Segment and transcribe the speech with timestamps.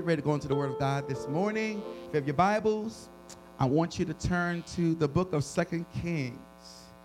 [0.00, 1.82] Get ready to go into the Word of God this morning.
[2.08, 3.10] If you have your Bibles,
[3.58, 6.38] I want you to turn to the book of Second Kings.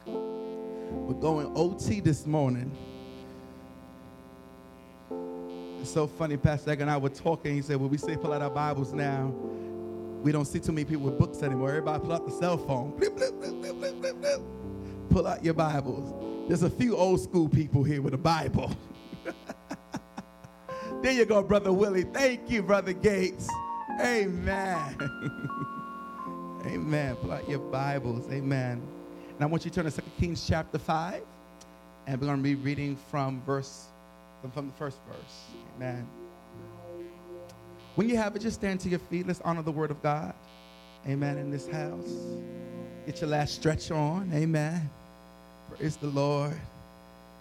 [0.06, 2.72] We're going OT this morning.
[5.82, 7.54] It's so funny, Pastor Egg and I were talking.
[7.56, 9.26] He said, Well, we say pull out our Bibles now.
[10.22, 11.72] We don't see too many people with books anymore.
[11.72, 12.96] Everybody pull out the cell phone.
[12.96, 13.38] Blip, blip,
[14.22, 14.42] blip.
[15.10, 16.48] Pull out your Bibles.
[16.48, 18.72] There's a few old school people here with a Bible.
[21.02, 22.04] There you go, Brother Willie.
[22.04, 23.50] Thank you, Brother Gates.
[24.02, 24.98] Amen.
[26.66, 27.16] Amen.
[27.18, 28.30] Pull out your Bibles.
[28.32, 28.82] Amen.
[29.34, 31.22] And I want you to turn to 2 Kings chapter 5.
[32.08, 33.86] And we're going to be reading from verse
[34.54, 35.42] from the first verse.
[35.76, 36.08] Amen.
[37.96, 39.28] When you have it, just stand to your feet.
[39.28, 40.34] Let's honor the word of God.
[41.08, 41.38] Amen.
[41.38, 42.14] In this house.
[43.06, 44.32] Get your last stretch on.
[44.34, 44.90] Amen.
[45.70, 46.60] Praise the Lord.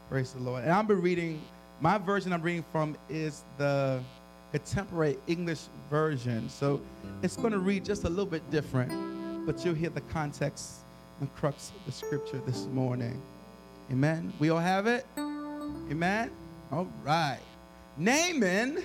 [0.08, 0.62] Praise the Lord.
[0.62, 1.42] And I'll be reading
[1.80, 4.00] my version I'm reading from is the
[4.53, 6.48] contemporary English version.
[6.48, 6.80] So
[7.22, 10.77] it's going to read just a little bit different, but you'll hear the context
[11.20, 13.20] and crux of the scripture this morning.
[13.90, 14.33] Amen.
[14.39, 15.07] We all have it?
[15.18, 16.30] Amen.
[16.73, 17.40] All right.
[17.96, 18.83] Naaman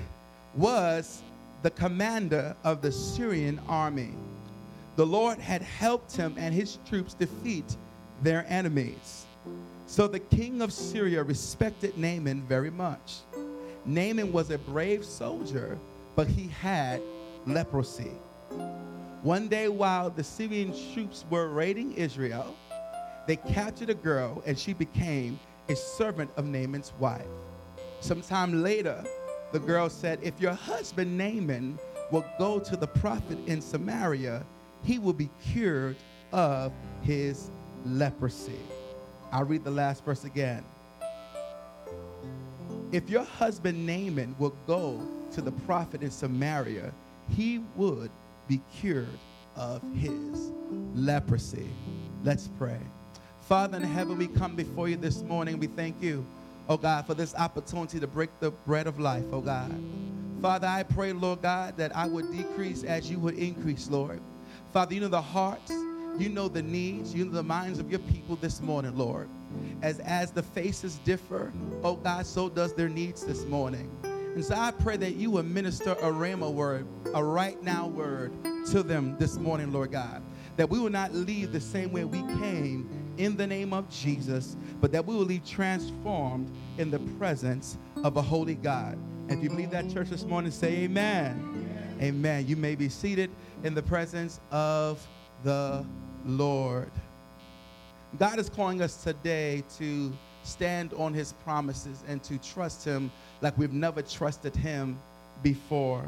[0.56, 1.22] was
[1.62, 4.14] the commander of the Syrian army.
[4.96, 7.76] The Lord had helped him and his troops defeat
[8.22, 9.26] their enemies.
[9.90, 13.22] So the king of Syria respected Naaman very much.
[13.86, 15.80] Naaman was a brave soldier,
[16.16, 17.02] but he had
[17.48, 18.12] leprosy.
[19.24, 22.56] One day, while the Syrian troops were raiding Israel,
[23.26, 25.40] they captured a girl and she became
[25.70, 27.26] a servant of Naaman's wife.
[28.00, 29.04] Sometime later,
[29.54, 31.80] the girl said, If your husband Naaman
[32.12, 34.46] will go to the prophet in Samaria,
[34.84, 35.96] he will be cured
[36.32, 37.50] of his
[37.84, 38.60] leprosy.
[39.32, 40.64] I'll read the last verse again.
[42.92, 45.00] If your husband Naaman would go
[45.34, 46.92] to the prophet in Samaria,
[47.30, 48.10] he would
[48.48, 49.08] be cured
[49.56, 50.52] of his
[50.96, 51.70] leprosy.
[52.24, 52.80] Let's pray.
[53.42, 55.60] Father in heaven, we come before you this morning.
[55.60, 56.26] We thank you,
[56.68, 59.72] oh God, for this opportunity to break the bread of life, oh God.
[60.42, 64.22] Father, I pray, Lord God, that I would decrease as you would increase, Lord.
[64.74, 65.72] Father, you know the hearts
[66.20, 69.30] you know the needs, you know the minds of your people this morning, Lord.
[69.82, 71.52] As as the faces differ,
[71.84, 73.90] oh God, so does their needs this morning.
[74.04, 78.32] And so I pray that you will minister a rhema word, a right now word
[78.68, 80.22] to them this morning, Lord God.
[80.58, 84.56] That we will not leave the same way we came in the name of Jesus,
[84.80, 88.98] but that we will leave transformed in the presence of a holy God.
[89.30, 91.98] And if you believe that, church, this morning, say amen.
[91.98, 91.98] Amen.
[92.02, 92.48] amen.
[92.48, 93.32] You may be seated
[93.64, 95.06] in the presence of
[95.44, 95.86] the
[96.26, 96.92] Lord.
[98.18, 100.12] God is calling us today to
[100.44, 104.98] stand on his promises and to trust him like we've never trusted him
[105.44, 106.04] before.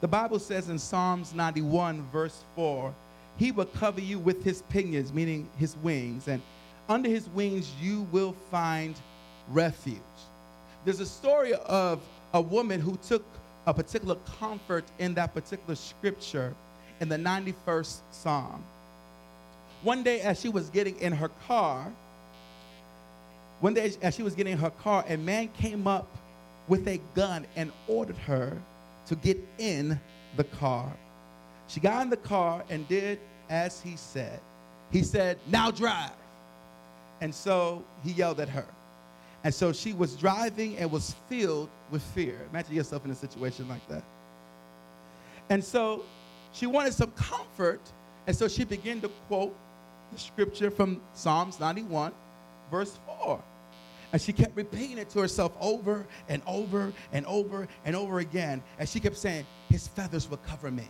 [0.00, 2.94] The Bible says in Psalms 91, verse 4,
[3.36, 6.40] he will cover you with his pinions, meaning his wings, and
[6.88, 8.96] under his wings you will find
[9.50, 9.98] refuge.
[10.84, 12.00] There's a story of
[12.32, 13.24] a woman who took
[13.66, 16.54] a particular comfort in that particular scripture
[17.00, 18.64] in the 91st Psalm.
[19.82, 21.92] One day, as she was getting in her car,
[23.60, 26.08] one day, as she was getting in her car, a man came up
[26.68, 28.56] with a gun and ordered her
[29.06, 29.98] to get in
[30.36, 30.92] the car.
[31.66, 34.40] She got in the car and did as he said.
[34.90, 36.12] He said, Now drive.
[37.20, 38.66] And so he yelled at her.
[39.44, 42.40] And so she was driving and was filled with fear.
[42.50, 44.02] Imagine yourself in a situation like that.
[45.50, 46.04] And so
[46.52, 47.80] she wanted some comfort.
[48.26, 49.56] And so she began to quote
[50.12, 52.12] the scripture from Psalms 91,
[52.70, 53.42] verse 4.
[54.12, 58.62] And she kept repeating it to herself over and over and over and over again.
[58.78, 60.88] And she kept saying, His feathers will cover me.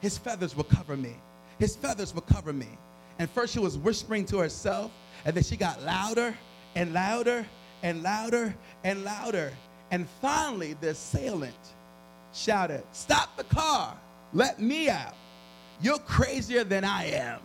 [0.00, 1.16] His feathers will cover me.
[1.58, 2.68] His feathers will cover me.
[3.18, 4.90] And first she was whispering to herself,
[5.24, 6.36] and then she got louder
[6.74, 7.46] and louder
[7.82, 8.54] and louder
[8.84, 9.52] and louder.
[9.90, 11.54] And finally, the assailant
[12.32, 13.96] shouted, Stop the car.
[14.32, 15.14] Let me out.
[15.80, 17.40] You're crazier than I am.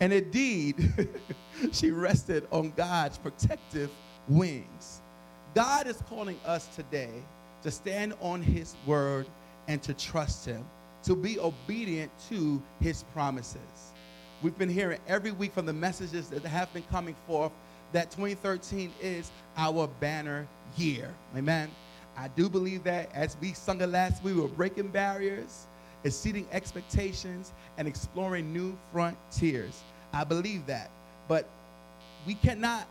[0.00, 0.92] And indeed,
[1.72, 3.90] she rested on God's protective
[4.28, 5.00] wings.
[5.54, 7.22] God is calling us today
[7.62, 9.26] to stand on his word
[9.66, 10.64] and to trust him,
[11.02, 13.92] to be obedient to his promises.
[14.42, 17.52] We've been hearing every week from the messages that have been coming forth
[17.92, 20.46] that 2013 is our banner
[20.76, 21.12] year.
[21.36, 21.70] Amen.
[22.16, 25.67] I do believe that as we sung it last week, we were breaking barriers,
[26.04, 29.82] exceeding expectations, and exploring new frontiers.
[30.12, 30.90] I believe that.
[31.26, 31.48] But
[32.26, 32.86] we cannot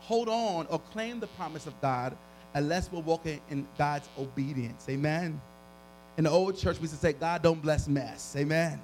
[0.00, 2.16] hold on or claim the promise of God
[2.54, 4.86] unless we're walking in God's obedience.
[4.88, 5.40] Amen.
[6.16, 8.34] In the old church, we used to say, God don't bless mess.
[8.36, 8.80] Amen.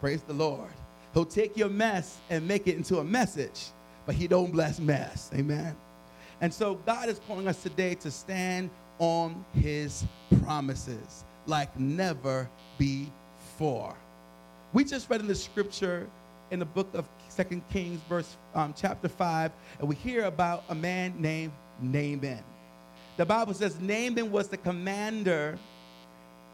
[0.00, 0.70] Praise the Lord.
[1.14, 3.68] He'll take your mess and make it into a message,
[4.04, 5.30] but he don't bless mess.
[5.34, 5.74] Amen.
[6.42, 10.04] And so God is calling us today to stand on his
[10.42, 12.48] promises like never
[12.78, 13.96] before.
[14.72, 16.08] We just read in the scripture
[16.50, 19.50] in the book of Second Kings, verse um, chapter 5,
[19.80, 22.42] and we hear about a man named Naaman.
[23.16, 25.58] The Bible says Naaman was the commander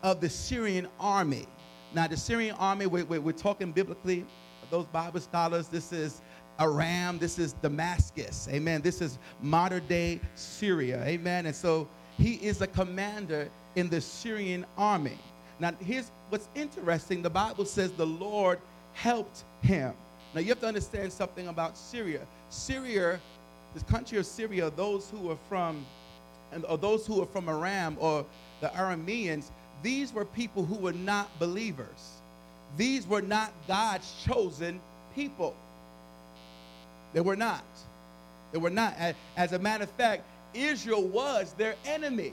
[0.02, 1.46] of the Syrian army.
[1.94, 4.24] Now, the Syrian army, we, we, we're talking biblically,
[4.70, 6.22] those Bible scholars, this is
[6.58, 8.80] Aram, this is Damascus, amen.
[8.82, 11.46] This is modern day Syria, amen.
[11.46, 15.18] And so he is a commander in the Syrian army.
[15.58, 18.58] Now, here's what's interesting the Bible says the Lord
[18.94, 19.94] helped him.
[20.34, 22.20] Now, you have to understand something about Syria.
[22.50, 23.20] Syria,
[23.74, 25.84] this country of Syria, those who are from,
[26.52, 28.24] and or those who are from Aram or
[28.60, 29.50] the Arameans,
[29.82, 32.20] these were people who were not believers.
[32.76, 34.80] These were not God's chosen
[35.14, 35.54] people.
[37.12, 37.64] They were not.
[38.52, 38.94] They were not.
[39.36, 40.22] As a matter of fact,
[40.54, 42.32] Israel was their enemy.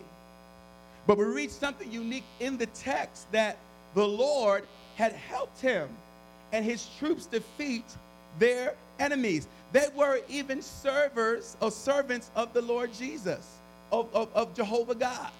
[1.09, 3.57] But we read something unique in the text that
[3.95, 5.89] the Lord had helped him
[6.53, 7.85] and his troops defeat
[8.37, 9.47] their enemies.
[9.71, 13.57] They were even servers or servants of the Lord Jesus,
[13.91, 15.31] of, of, of Jehovah God.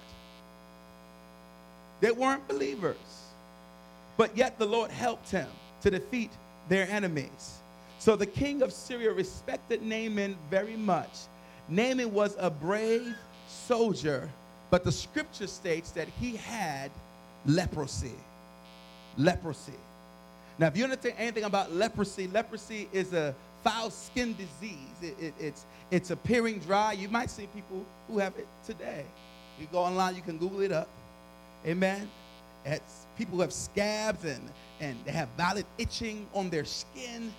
[2.00, 2.96] They weren't believers.
[4.16, 5.46] But yet the Lord helped him
[5.82, 6.32] to defeat
[6.68, 7.60] their enemies.
[8.00, 11.12] So the king of Syria respected Naaman very much.
[11.68, 13.14] Naaman was a brave
[13.46, 14.28] soldier,
[14.70, 16.90] but the scripture states that he had
[17.44, 18.14] leprosy.
[19.18, 19.72] Leprosy.
[20.58, 23.34] Now, if you understand anything about leprosy, leprosy is a
[23.64, 24.76] foul skin disease.
[25.02, 26.92] It, it, it's, it's appearing dry.
[26.92, 29.04] You might see people who have it today.
[29.58, 30.88] You go online, you can Google it up.
[31.66, 32.08] Amen.
[32.64, 34.40] It's people who have scabs and,
[34.80, 37.32] and they have violent itching on their skin.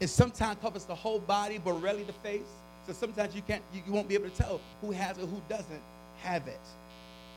[0.00, 2.48] It sometimes covers the whole body, but rarely the face.
[2.86, 5.42] So sometimes you can't, you, you won't be able to tell who has it, who
[5.48, 5.82] doesn't
[6.22, 6.60] have it.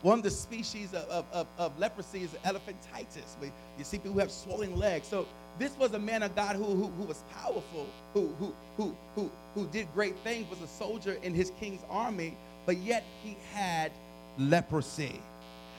[0.01, 3.36] One of the species of, of, of, leprosy is elephantitis.
[3.78, 5.07] You see people who have swollen legs.
[5.07, 5.28] So
[5.60, 9.30] this was a man of God who, who, who was powerful, who, who, who, who,
[9.54, 12.36] who did great things, was a soldier in his king's army,
[12.66, 13.92] but yet he had
[14.39, 15.22] leprosy.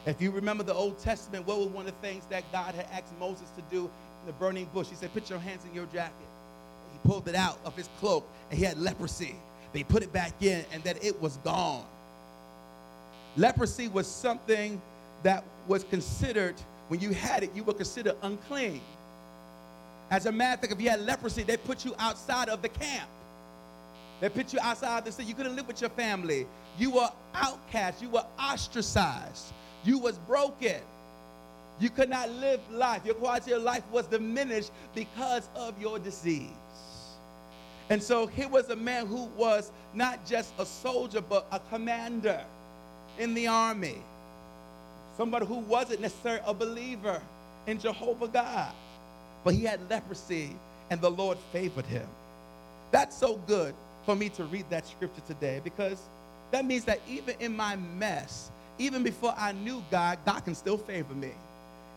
[0.07, 2.87] If you remember the Old Testament, what was one of the things that God had
[2.93, 4.89] asked Moses to do in the burning bush?
[4.89, 6.27] He said, Put your hands in your jacket.
[6.93, 9.37] He pulled it out of his cloak, and he had leprosy.
[9.73, 11.85] He put it back in, and that it was gone.
[13.37, 14.81] Leprosy was something
[15.23, 16.55] that was considered,
[16.89, 18.81] when you had it, you were considered unclean.
[20.11, 22.69] As a matter of fact, if you had leprosy, they put you outside of the
[22.69, 23.09] camp.
[24.21, 25.29] They put you outside the city.
[25.29, 26.47] You couldn't live with your family.
[26.79, 28.03] You were outcast.
[28.03, 29.53] You were ostracized.
[29.85, 30.81] You was broken.
[31.81, 33.05] You could not live life.
[33.05, 36.51] Your quality of life was diminished because of your disease.
[37.89, 42.45] And so here was a man who was not just a soldier, but a commander
[43.19, 43.97] in the army.
[45.17, 47.21] Somebody who wasn't necessarily a believer
[47.67, 48.73] in Jehovah God.
[49.45, 50.55] But he had leprosy
[50.91, 52.07] and the Lord favored him.
[52.91, 55.99] That's so good for me to read that scripture today because
[56.51, 60.79] that means that even in my mess, even before I knew God, God can still
[60.79, 61.31] favor me.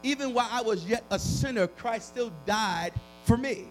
[0.03, 2.93] Even while I was yet a sinner, Christ still died
[3.23, 3.65] for me.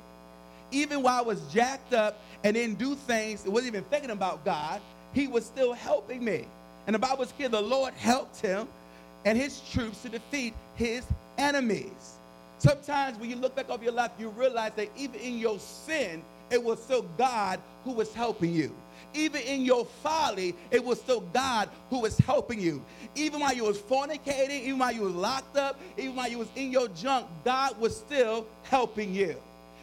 [0.73, 4.45] Even while I was jacked up and didn't do things, and wasn't even thinking about
[4.45, 4.81] God,
[5.13, 6.47] He was still helping me.
[6.87, 8.69] And the Bible clear the Lord helped him
[9.25, 11.05] and his troops to defeat his
[11.39, 12.19] enemies.
[12.59, 16.23] Sometimes when you look back over your life, you realize that even in your sin,
[16.51, 18.75] it was still God who was helping you.
[19.15, 22.85] Even in your folly, it was still God who was helping you.
[23.15, 26.49] Even while you was fornicating, even while you was locked up, even while you was
[26.57, 29.37] in your junk, God was still helping you.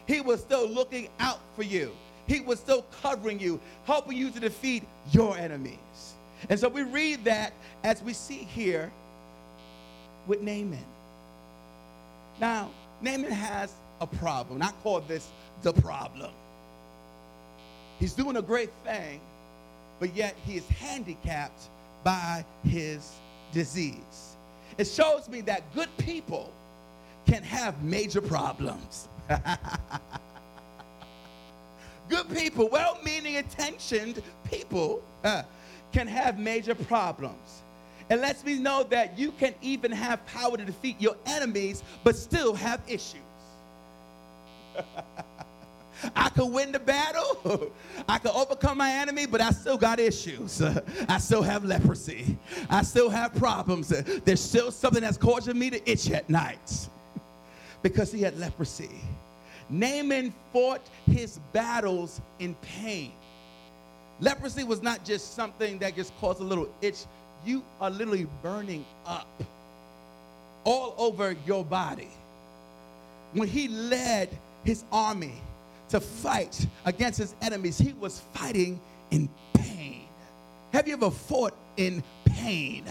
[0.06, 1.92] He was still looking out for you.
[2.26, 6.11] He was still covering you, helping you to defeat your enemies.
[6.48, 7.52] And so we read that
[7.84, 8.90] as we see here
[10.26, 10.84] with Naaman.
[12.40, 12.70] Now,
[13.00, 14.62] Naaman has a problem.
[14.62, 15.30] I call this
[15.62, 16.32] the problem.
[17.98, 19.20] He's doing a great thing,
[20.00, 21.68] but yet he is handicapped
[22.02, 23.12] by his
[23.52, 24.36] disease.
[24.78, 26.52] It shows me that good people
[27.26, 29.08] can have major problems.
[32.08, 35.42] good people, well meaning, intentioned people, uh,
[35.92, 37.62] can have major problems.
[38.10, 42.16] It lets me know that you can even have power to defeat your enemies, but
[42.16, 43.20] still have issues.
[46.16, 47.70] I could win the battle.
[48.08, 50.60] I could overcome my enemy, but I still got issues.
[51.08, 52.36] I still have leprosy.
[52.68, 53.88] I still have problems.
[53.88, 56.88] There's still something that's causing me to itch at night
[57.82, 59.00] because he had leprosy.
[59.68, 63.12] Naaman fought his battles in pain.
[64.20, 67.04] Leprosy was not just something that just caused a little itch.
[67.44, 69.28] You are literally burning up
[70.64, 72.08] all over your body.
[73.32, 74.28] When he led
[74.64, 75.34] his army
[75.88, 80.02] to fight against his enemies, he was fighting in pain.
[80.72, 82.84] Have you ever fought in pain?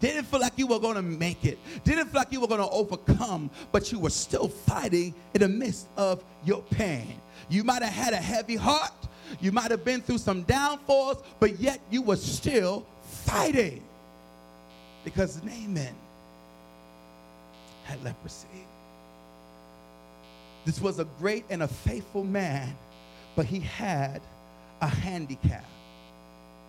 [0.00, 1.58] Didn't feel like you were going to make it.
[1.82, 5.48] Didn't feel like you were going to overcome, but you were still fighting in the
[5.48, 7.20] midst of your pain.
[7.48, 8.92] You might have had a heavy heart.
[9.40, 13.82] You might have been through some downfalls, but yet you were still fighting
[15.04, 15.94] because Naaman
[17.84, 18.46] had leprosy.
[20.64, 22.76] This was a great and a faithful man,
[23.34, 24.20] but he had
[24.82, 25.64] a handicap.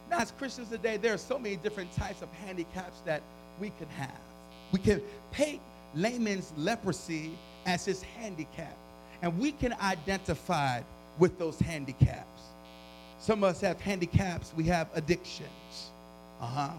[0.10, 3.22] Now, as Christians today, there are so many different types of handicaps that
[3.60, 4.20] we can have.
[4.72, 5.01] We can
[5.32, 5.62] paint
[5.94, 7.32] Naaman's leprosy
[7.66, 8.75] as his handicap,
[9.22, 10.82] and we can identify
[11.18, 12.29] with those handicaps.
[13.20, 15.92] Some of us have handicaps, we have addictions.
[16.42, 16.70] Uh huh.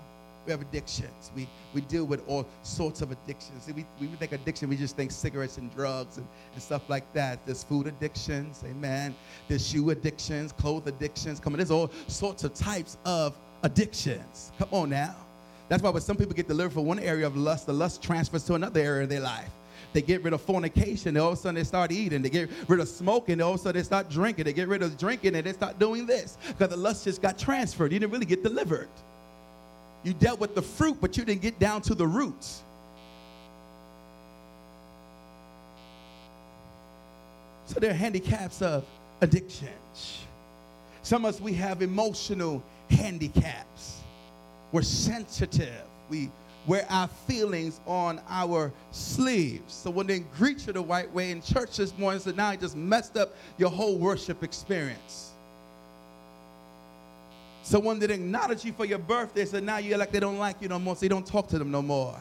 [0.46, 1.30] We have addictions.
[1.36, 3.68] We, we deal with all sorts of addictions.
[3.68, 7.44] We, we think addiction, we just think cigarettes and drugs and, and stuff like that.
[7.44, 9.14] There's food addictions, amen.
[9.48, 11.40] There's shoe addictions, clothes addictions.
[11.40, 14.50] Come on, there's all sorts of types of addictions.
[14.58, 15.14] Come on now.
[15.68, 18.44] That's why when some people get delivered from one area of lust, the lust transfers
[18.44, 19.50] to another area of their life.
[19.92, 22.22] They get rid of fornication, all of a sudden they start eating.
[22.22, 24.44] They get rid of smoking, all of a sudden they start drinking.
[24.44, 27.38] They get rid of drinking and they start doing this because the lust just got
[27.38, 27.92] transferred.
[27.92, 28.88] You didn't really get delivered.
[30.04, 32.62] You dealt with the fruit, but you didn't get down to the roots.
[37.66, 38.84] So there are handicaps of
[39.20, 40.18] addictions.
[41.02, 44.00] Some of us, we have emotional handicaps.
[44.72, 45.82] We're sensitive.
[46.08, 46.30] We
[46.70, 49.74] wear our feelings on our sleeves.
[49.74, 52.58] So when they greet you the right way in church this morning, so now you
[52.58, 55.32] just messed up your whole worship experience.
[57.64, 60.68] Someone didn't acknowledge you for your birthday, so now you're like they don't like you
[60.68, 62.16] no more, so you don't talk to them no more.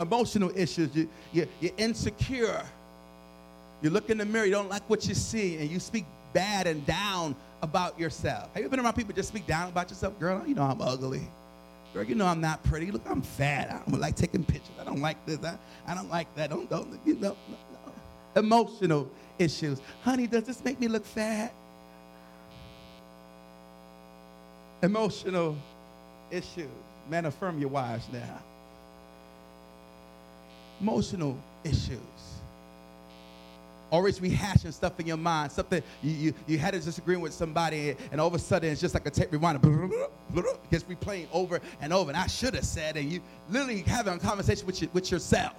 [0.00, 2.64] Emotional issues, you, you, you're insecure.
[3.80, 6.66] You look in the mirror, you don't like what you see, and you speak bad
[6.66, 8.52] and down about yourself.
[8.54, 10.18] Have you been around people just speak down about yourself?
[10.18, 11.28] Girl, you know I'm ugly.
[11.92, 12.90] Girl, you know I'm not pretty.
[12.90, 13.70] Look, I'm fat.
[13.70, 14.74] I don't like taking pictures.
[14.80, 15.38] I don't like this.
[15.44, 15.56] I,
[15.86, 16.50] I don't like that.
[16.50, 17.36] Don't, don't, you know.
[17.48, 17.56] No,
[17.86, 18.40] no.
[18.40, 19.80] Emotional issues.
[20.02, 21.52] Honey, does this make me look fat?
[24.82, 25.56] emotional
[26.30, 26.68] issues.
[27.08, 28.38] Man, affirm your wives now.
[30.80, 31.98] Emotional issues.
[33.90, 35.50] Always rehashing stuff in your mind.
[35.52, 38.80] Something you, you, you had a disagreement with somebody, and all of a sudden it's
[38.80, 39.60] just like a tape rewinder.
[40.70, 42.10] Gets replaying over and over.
[42.10, 45.54] And I should have said, and you literally having a conversation with, you, with yourself.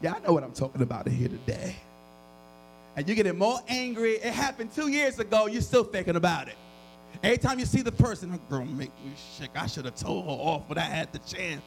[0.00, 1.76] Yeah, I know what I'm talking about here today.
[2.96, 4.12] And you're getting more angry.
[4.12, 5.46] It happened two years ago.
[5.46, 6.54] You're still thinking about it.
[7.22, 9.50] Every time you see the person, girl make me sick.
[9.54, 11.62] I should have told her off, when I had the chance.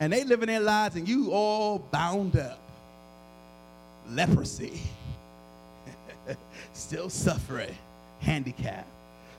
[0.00, 2.60] And they living their lives, and you all bound up.
[4.10, 4.80] Leprosy.
[6.72, 7.74] Still suffering.
[8.20, 8.86] Handicap.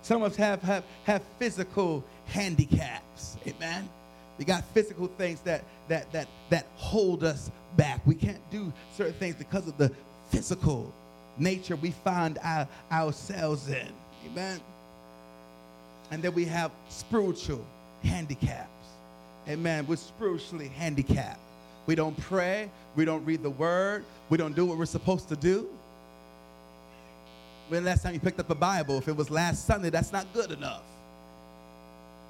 [0.02, 3.38] Some of us have, have, have physical handicaps.
[3.46, 3.90] Amen.
[4.38, 8.06] We got physical things that, that, that, that hold us back.
[8.06, 9.92] We can't do certain things because of the
[10.30, 10.94] physical
[11.38, 13.90] nature we find our, ourselves in.
[14.28, 14.60] Amen.
[16.12, 17.66] And then we have spiritual
[18.04, 18.70] handicaps.
[19.48, 19.88] Amen.
[19.88, 21.40] We're spiritually handicapped.
[21.86, 22.70] We don't pray.
[22.98, 24.04] We don't read the word.
[24.30, 25.70] We don't do what we're supposed to do.
[27.70, 28.98] When last time you picked up a Bible?
[28.98, 30.82] If it was last Sunday, that's not good enough.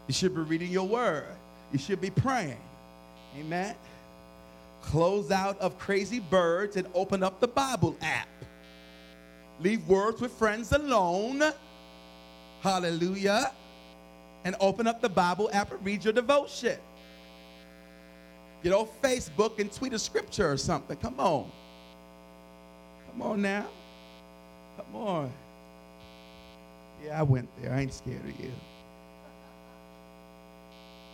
[0.07, 1.25] You should be reading your word.
[1.71, 2.59] You should be praying.
[3.39, 3.75] Amen.
[4.81, 8.27] Close out of crazy birds and open up the Bible app.
[9.61, 11.43] Leave words with friends alone.
[12.61, 13.53] Hallelujah.
[14.43, 16.77] And open up the Bible app and read your devotion.
[18.63, 20.97] Get on Facebook and tweet a scripture or something.
[20.97, 21.49] Come on.
[23.11, 23.65] Come on now.
[24.77, 25.31] Come on.
[27.03, 27.73] Yeah, I went there.
[27.73, 28.51] I ain't scared of you.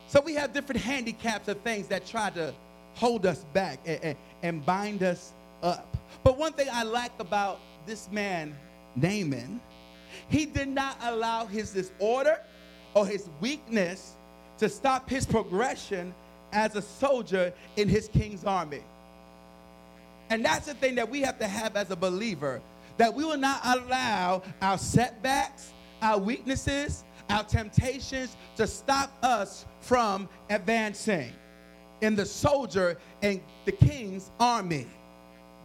[0.08, 2.54] So we have different handicaps of things that try to
[2.96, 5.32] hold us back and, and, and bind us
[5.62, 5.98] up.
[6.24, 8.56] But one thing I like about this man,
[8.96, 9.60] Naaman,
[10.30, 12.40] he did not allow his disorder
[12.94, 14.14] or his weakness
[14.60, 16.14] to stop his progression
[16.54, 18.82] as a soldier in his king's army.
[20.30, 22.62] And that's the thing that we have to have as a believer
[22.98, 30.30] that we will not allow our setbacks, our weaknesses, our temptations to stop us from
[30.50, 31.32] advancing
[32.02, 34.86] in the soldier and the king's army.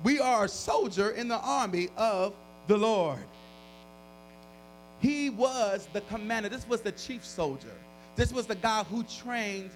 [0.04, 2.34] We are a soldier in the army of
[2.66, 3.18] the Lord.
[5.00, 6.48] He was the commander.
[6.48, 7.74] This was the chief soldier.
[8.16, 9.70] This was the guy who trained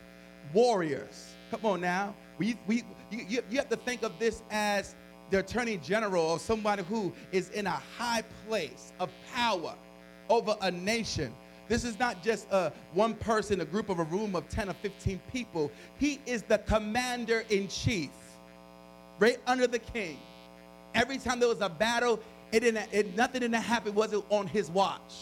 [0.53, 1.35] warriors.
[1.51, 2.15] Come on now.
[2.39, 4.95] We, we, you, you have to think of this as
[5.31, 9.75] the attorney general or somebody who is in a high place of power
[10.29, 11.33] over a nation.
[11.69, 14.75] This is not just a one person, a group of a room of 10 or
[14.75, 15.71] 15 people.
[15.99, 18.11] He is the commander in chief,
[19.19, 20.19] right under the king.
[20.95, 22.21] Every time there was a battle,
[22.53, 25.15] it didn't, it, nothing didn't happen was it on his watch.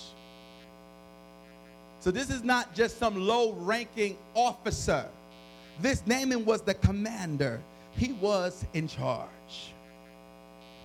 [2.01, 5.07] So this is not just some low-ranking officer.
[5.81, 7.61] This Naaman was the commander.
[7.93, 9.75] He was in charge.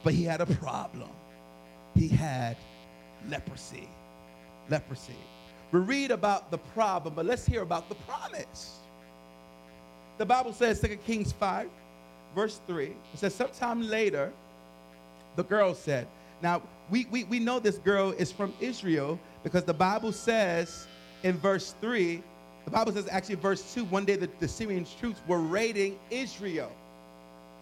[0.04, 1.10] But he had a problem.
[1.96, 2.58] He had
[3.30, 3.88] leprosy.
[4.70, 5.16] Leprosy.
[5.72, 8.80] We read about the problem, but let's hear about the promise.
[10.18, 11.70] The Bible says, 2 Kings 5,
[12.36, 14.32] verse 3, it says, sometime later,
[15.38, 16.08] the girl said,
[16.42, 20.88] now, we, we, we know this girl is from Israel because the Bible says
[21.24, 22.22] in verse 3,
[22.66, 26.72] the Bible says actually verse 2, one day the, the Syrian troops were raiding Israel.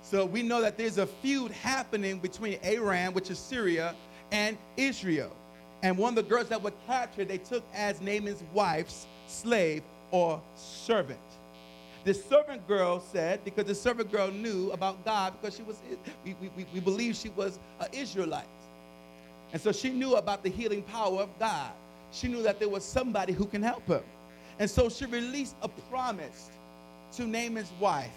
[0.02, 3.96] So we know that there's a feud happening between Aram, which is Syria,
[4.32, 5.36] and Israel.
[5.82, 10.42] And one of the girls that were captured, they took as Naaman's wife's slave or
[10.56, 11.20] servant.
[12.04, 15.78] The servant girl said, because the servant girl knew about God, because she was,
[16.26, 18.46] we, we, we believe she was an Israelite.
[19.54, 21.72] And so she knew about the healing power of God.
[22.14, 24.04] She knew that there was somebody who can help her.
[24.60, 26.52] And so she released a promise
[27.14, 28.12] to Naaman's wife.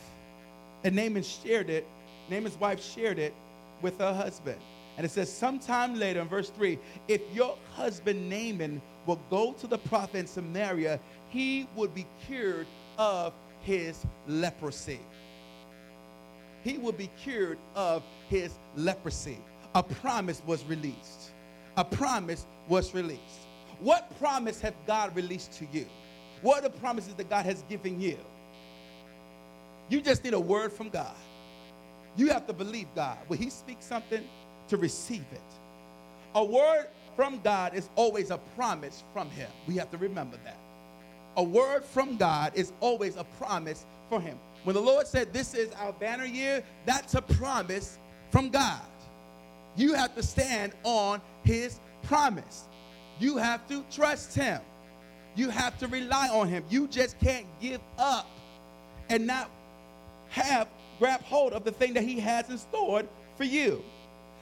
[0.85, 1.87] And Naaman shared it.
[2.31, 3.35] Naaman's wife shared it
[3.81, 4.61] with her husband.
[4.97, 6.79] And it says, sometime later in verse 3
[7.09, 12.67] if your husband Naaman will go to the prophet in Samaria, he would be cured
[12.99, 15.01] of his leprosy.
[16.63, 19.39] He would be cured of his leprosy.
[19.75, 21.33] A promise was released.
[21.77, 23.46] A promise was released.
[23.81, 25.87] What promise have God released to you?
[26.43, 28.19] What are the promises that God has given you?
[29.89, 31.17] You just need a word from God.
[32.17, 33.19] You have to believe God.
[33.27, 34.25] When He speaks something,
[34.69, 35.41] to receive it.
[36.35, 39.51] A word from God is always a promise from Him.
[39.67, 40.59] We have to remember that.
[41.37, 44.39] A word from God is always a promise for Him.
[44.65, 47.99] When the Lord said, This is our banner year, that's a promise
[48.31, 48.81] from God.
[49.77, 52.65] You have to stand on His promise.
[53.19, 54.61] You have to trust Him.
[55.35, 56.65] You have to rely on Him.
[56.71, 58.29] You just can't give up
[59.09, 59.51] and not
[60.29, 63.03] have grab hold of the thing that He has in store
[63.37, 63.83] for you.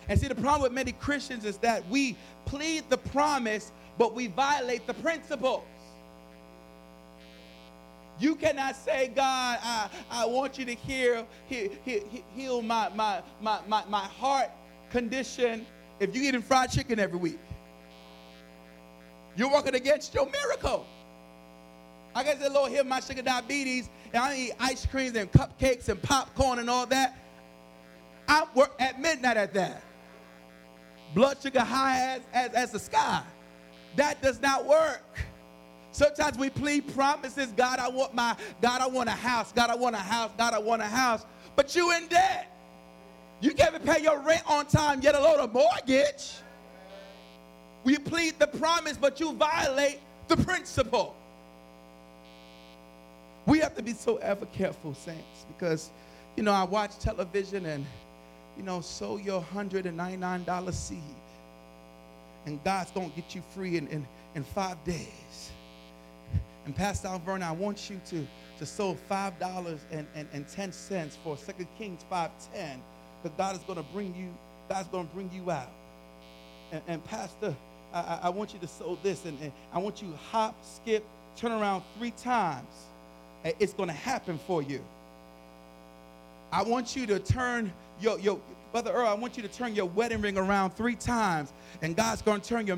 [0.08, 4.26] And see, the problem with many Christians is that we plead the promise, but we
[4.28, 5.64] violate the principles.
[8.20, 11.70] You cannot say, God, I, I want you to heal, heal,
[12.34, 14.50] heal my, my, my, my, my heart
[14.90, 15.66] condition
[15.98, 17.40] if you're eating fried chicken every week.
[19.37, 20.87] You're working against your miracle.
[22.14, 25.88] I guess the Lord heal my sugar diabetes, and I eat ice creams and cupcakes
[25.88, 27.16] and popcorn and all that.
[28.29, 29.83] I work at midnight at that
[31.14, 33.23] blood sugar high as, as, as the sky.
[33.97, 35.03] That does not work.
[35.92, 39.77] Sometimes we plead promises, God, I want my, God, I want a house, God, I
[39.77, 41.25] want a house, God, I want a house.
[41.55, 42.51] But you in debt.
[43.40, 46.33] You can't even pay your rent on time, yet a mortgage.
[47.85, 51.14] We plead the promise, but you violate the principle.
[53.47, 55.90] We have to be so ever careful, saints, because,
[56.37, 57.85] you know, I watch television and
[58.57, 60.99] you know, sow your $199 seed.
[62.47, 65.51] and God's going to get you free in, in, in five days.
[66.66, 68.27] And Pastor Alverna, I want you to,
[68.59, 72.79] to sow $5 and, and, and 10 cents for 2 Kings 5.10
[73.23, 74.35] because God is going to bring you,
[74.68, 75.70] God's going to bring you out.
[76.73, 77.55] And, and Pastor,
[77.94, 81.04] I, I, want you to sow this and, and I want you to hop, skip,
[81.37, 82.68] turn around three times.
[83.44, 84.83] It's going to happen for you.
[86.50, 88.40] I want you to turn your, your
[88.72, 92.22] Brother Earl, I want you to turn your wedding ring around three times, and God's
[92.22, 92.76] going to turn your.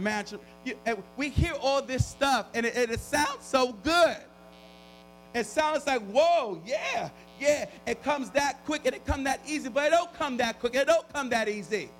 [0.64, 0.74] You,
[1.16, 4.18] we hear all this stuff, and it, it sounds so good.
[5.34, 7.08] It sounds like, whoa, yeah,
[7.40, 7.66] yeah.
[7.86, 10.74] It comes that quick and it come that easy, but it don't come that quick.
[10.74, 11.90] It don't come that easy.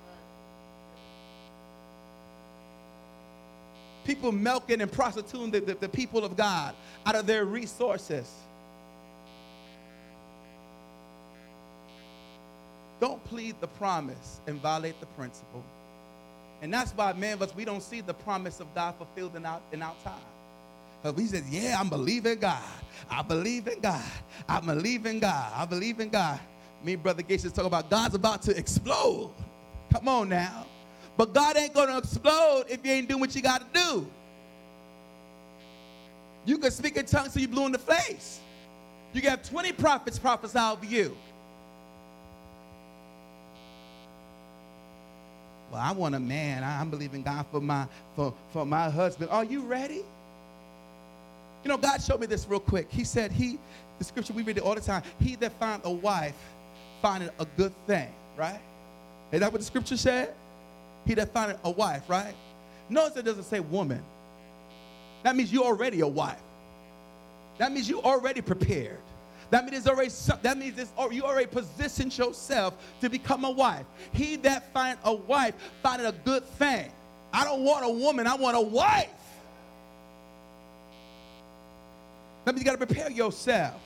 [4.07, 6.73] People milking and prostituting the, the, the people of God
[7.05, 8.31] out of their resources.
[13.01, 15.61] Don't plead the promise and violate the principle.
[16.61, 19.45] And that's why many of us, we don't see the promise of God fulfilled in
[19.45, 21.13] our, in our time.
[21.13, 22.63] We said, yeah, I'm believing God.
[23.09, 24.03] I believe in God.
[24.47, 25.51] I believe in God.
[25.53, 26.39] I believe in God.
[26.81, 29.33] Me Brother Gates is talking about God's about to explode.
[29.91, 30.65] Come on now.
[31.17, 34.07] But God ain't going to explode if you ain't doing what you got to do.
[36.45, 38.39] You can speak in tongues so you blew in the face.
[39.13, 41.17] You can have 20 prophets prophesy over you.
[45.71, 46.63] Well, I want a man.
[46.63, 49.29] I'm believing God for my for, for my husband.
[49.31, 50.03] Are you ready?
[51.63, 52.87] You know, God showed me this real quick.
[52.89, 53.59] He said, He,
[53.97, 56.35] the scripture we read it all the time, he that find a wife
[57.01, 58.59] findeth a good thing, right?
[59.31, 60.33] Is that what the scripture said?
[61.07, 62.35] He that findeth a wife, right?
[62.89, 64.03] Notice it doesn't say woman.
[65.23, 66.37] That means you're already a wife.
[67.57, 68.99] That means you already prepared.
[69.49, 73.85] That means already that means it's, you already positioned yourself to become a wife.
[74.11, 76.91] He that find a wife find a good thing.
[77.31, 79.07] I don't want a woman, I want a wife.
[82.43, 83.81] That means you got to prepare yourself.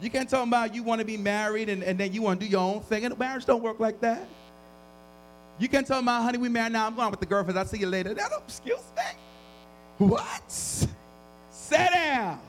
[0.00, 2.46] You can't talk about you want to be married and, and then you want to
[2.46, 3.06] do your own thing.
[3.06, 4.28] And marriage don't work like that.
[5.58, 6.86] You can't tell my honey, we married now.
[6.86, 7.58] I'm going with the girlfriends.
[7.58, 8.12] I'll see you later.
[8.14, 10.06] That excuse me.
[10.06, 10.50] What?
[10.50, 12.40] Sit down.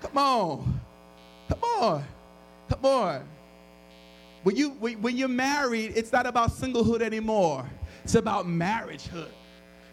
[0.00, 0.80] Come on.
[1.48, 2.04] Come on.
[2.68, 3.28] Come on.
[4.42, 7.64] When, you, when you're married, it's not about singlehood anymore.
[8.02, 9.30] It's about marriagehood.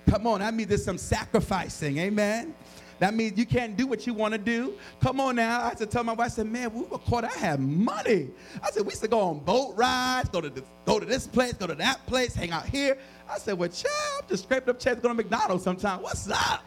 [0.10, 1.98] Come on, I mean, there's some sacrificing.
[2.00, 2.54] Amen.
[3.02, 4.76] That means you can't do what you want to do.
[5.00, 5.62] Come on now.
[5.62, 7.24] I had to tell my wife, I said, man, we were caught.
[7.24, 8.30] I had money.
[8.62, 11.26] I said, we used to go on boat rides, go to this, go to this
[11.26, 13.00] place, go to that place, hang out here.
[13.28, 16.04] I said, well, child, I'm just scraping up checks, going to McDonald's sometime.
[16.04, 16.64] What's up?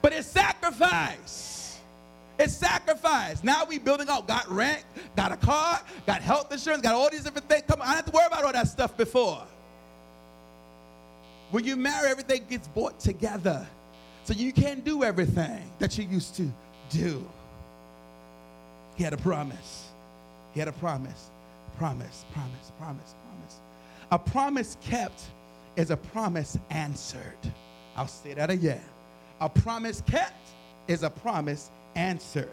[0.00, 1.78] But it's sacrifice.
[2.38, 3.44] It's sacrifice.
[3.44, 4.26] Now we building up.
[4.26, 4.84] Got rent,
[5.16, 7.64] got a car, got health insurance, got all these different things.
[7.68, 9.42] Come on, I didn't have to worry about all that stuff before.
[11.50, 13.66] When you marry, everything gets bought together.
[14.28, 16.52] So you can't do everything that you used to
[16.90, 17.26] do.
[18.94, 19.86] He had a promise.
[20.52, 21.30] He had a promise.
[21.78, 23.56] Promise, promise, promise, promise.
[24.10, 25.22] A promise kept
[25.76, 27.38] is a promise answered.
[27.96, 28.84] I'll say that again.
[29.40, 30.50] A promise kept
[30.88, 32.50] is a promise answered.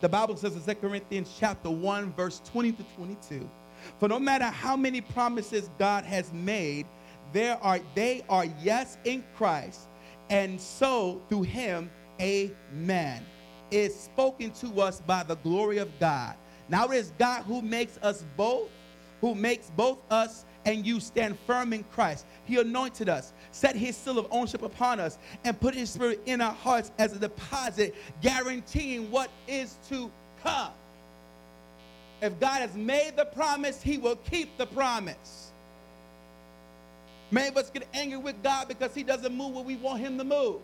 [0.00, 3.50] The Bible says in 2 Corinthians chapter 1, verse 20 to 22.
[3.98, 6.86] For no matter how many promises God has made,
[7.32, 9.87] there are they are yes in Christ,
[10.30, 13.24] and so through him, amen.
[13.70, 16.34] Is spoken to us by the glory of God.
[16.68, 18.70] Now it is God who makes us both,
[19.20, 22.26] who makes both us and you stand firm in Christ.
[22.44, 26.40] He anointed us, set his seal of ownership upon us, and put his spirit in
[26.40, 30.10] our hearts as a deposit, guaranteeing what is to
[30.42, 30.72] come.
[32.20, 35.47] If God has made the promise, he will keep the promise.
[37.30, 40.16] Many of us get angry with God because he doesn't move where we want him
[40.18, 40.56] to move.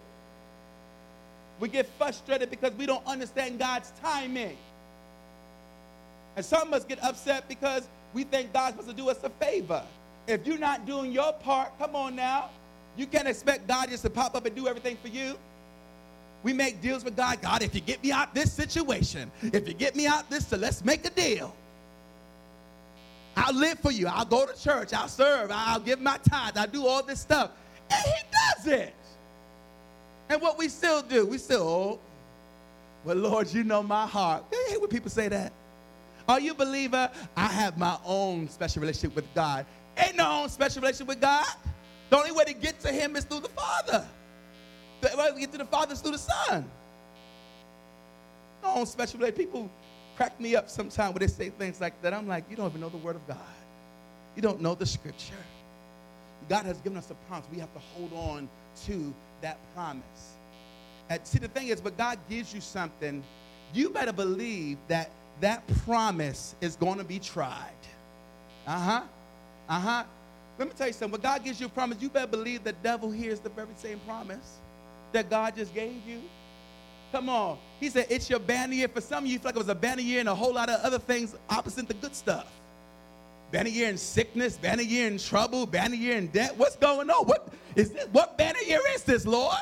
[1.61, 4.57] We get frustrated because we don't understand God's timing.
[6.37, 9.31] And some of us get upset because we think God's supposed to do us a
[9.31, 9.83] favor.
[10.27, 12.51] If you're not doing your part, come on now.
[12.97, 15.37] You can't expect God just to pop up and do everything for you.
[16.43, 17.41] We make deals with God.
[17.41, 20.57] God, if you get me out this situation, if you get me out this, so
[20.57, 21.55] let's make a deal.
[23.37, 24.07] I'll live for you.
[24.07, 24.93] I'll go to church.
[24.93, 25.51] I'll serve.
[25.53, 26.57] I'll give my tithe.
[26.57, 27.51] I'll do all this stuff.
[27.91, 28.95] And he does it.
[30.29, 32.01] And what we still do, we still, oh,
[33.05, 34.45] well, Lord, you know my heart.
[34.51, 35.53] You hear when people say that?
[36.27, 37.11] Are you a believer?
[37.37, 39.67] I have my own special relationship with God.
[39.97, 41.47] Ain't no own special relationship with God.
[42.11, 44.07] The only way to get to Him is through the Father.
[45.01, 46.65] The way to get to the Father is through the Son.
[48.63, 49.51] No own special relationship.
[49.51, 49.71] People
[50.17, 52.15] crack me up sometimes when they say things like that.
[52.15, 53.39] I'm like, you don't even know the Word of God.
[54.37, 55.35] You don't know the Scripture.
[56.49, 57.47] God has given us a promise.
[57.51, 58.49] We have to hold on
[58.87, 60.33] to that promise.
[61.09, 63.23] And see, the thing is, but God gives you something,
[63.73, 67.71] you better believe that that promise is going to be tried.
[68.67, 69.03] Uh huh.
[69.69, 70.05] Uh huh.
[70.59, 71.13] Let me tell you something.
[71.13, 74.01] When God gives you a promise, you better believe the devil hears the very same
[74.01, 74.59] promise
[75.13, 76.21] that God just gave you.
[77.15, 77.59] Come on.
[77.79, 78.89] He said, It's your banner year.
[78.89, 80.69] For some of you, feel like it was a banner year and a whole lot
[80.69, 82.49] of other things opposite the good stuff.
[83.53, 86.57] Banner year in sickness, banner year in trouble, banner year in debt.
[86.57, 87.25] What's going on?
[87.25, 88.09] What is this?
[88.11, 89.55] What banner year is this, Lord?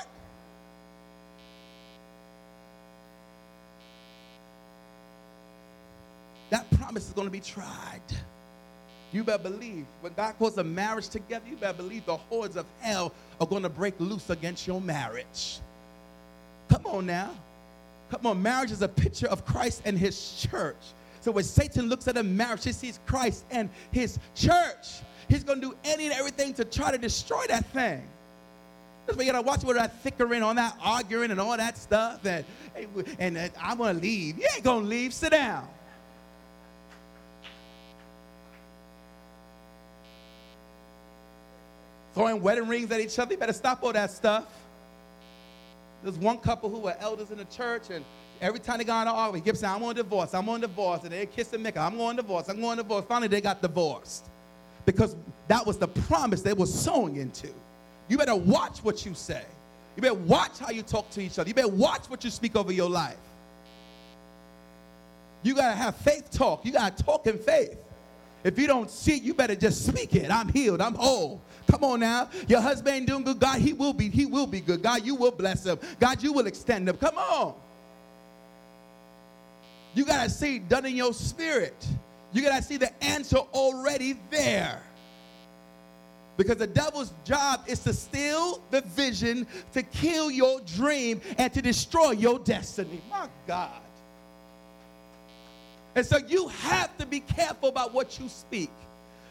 [6.48, 8.00] That promise is going to be tried.
[9.12, 12.64] You better believe when God calls a marriage together, you better believe the hordes of
[12.80, 13.12] hell
[13.42, 15.60] are going to break loose against your marriage.
[16.72, 17.30] Come on now.
[18.10, 20.76] Come on, marriage is a picture of Christ and his church.
[21.20, 25.02] So when Satan looks at a marriage, he sees Christ and his church.
[25.28, 28.02] He's going to do any and everything to try to destroy that thing.
[29.04, 32.24] That's why you gotta watch with that thickering on that arguing and all that stuff.
[32.24, 32.44] And,
[33.18, 34.38] and, and I'm gonna leave.
[34.38, 35.12] You ain't gonna leave.
[35.12, 35.68] Sit down.
[42.14, 43.32] throwing wedding rings at each other.
[43.32, 44.44] You better stop all that stuff.
[46.02, 48.04] There's one couple who were elders in the church, and
[48.40, 51.02] every time they got on an argument, saying, I'm on divorce, I'm on divorce.
[51.04, 53.04] And they kiss and make I'm going divorce, I'm going divorce.
[53.08, 54.26] Finally, they got divorced
[54.84, 55.16] because
[55.48, 57.48] that was the promise they were sowing into.
[58.08, 59.44] You better watch what you say.
[59.96, 61.48] You better watch how you talk to each other.
[61.48, 63.16] You better watch what you speak over your life.
[65.42, 66.64] You got to have faith talk.
[66.64, 67.76] You got to talk in faith.
[68.44, 70.30] If you don't see it, you better just speak it.
[70.30, 70.80] I'm healed.
[70.80, 71.40] I'm whole.
[71.68, 72.28] Come on now.
[72.48, 73.38] Your husband ain't doing good.
[73.38, 74.08] God, he will be.
[74.08, 74.82] He will be good.
[74.82, 75.78] God, you will bless him.
[76.00, 76.96] God, you will extend him.
[76.96, 77.54] Come on.
[79.94, 81.86] You got to see done in your spirit.
[82.32, 84.80] You got to see the answer already there.
[86.36, 91.60] Because the devil's job is to steal the vision, to kill your dream, and to
[91.60, 93.02] destroy your destiny.
[93.10, 93.81] My God.
[95.94, 98.70] And so you have to be careful about what you speak.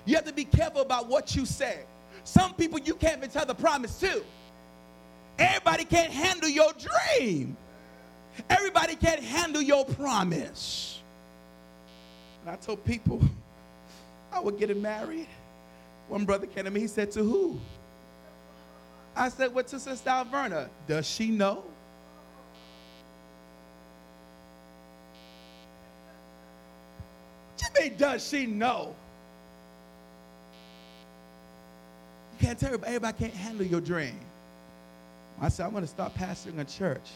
[0.05, 1.79] You have to be careful about what you say.
[2.23, 4.23] Some people you can't even tell the promise to.
[5.39, 7.57] Everybody can't handle your dream.
[8.49, 10.99] Everybody can't handle your promise.
[12.41, 13.21] And I told people
[14.31, 15.27] I was getting married.
[16.07, 17.59] One brother came to me, he said, To who?
[19.15, 20.69] I said, Well, to Sister Alverna.
[20.87, 21.63] Does she know?
[27.97, 28.95] Does she know?
[32.33, 34.19] You can't tell everybody, everybody can't handle your dream.
[35.39, 37.09] I said, I'm going to start pastoring a church.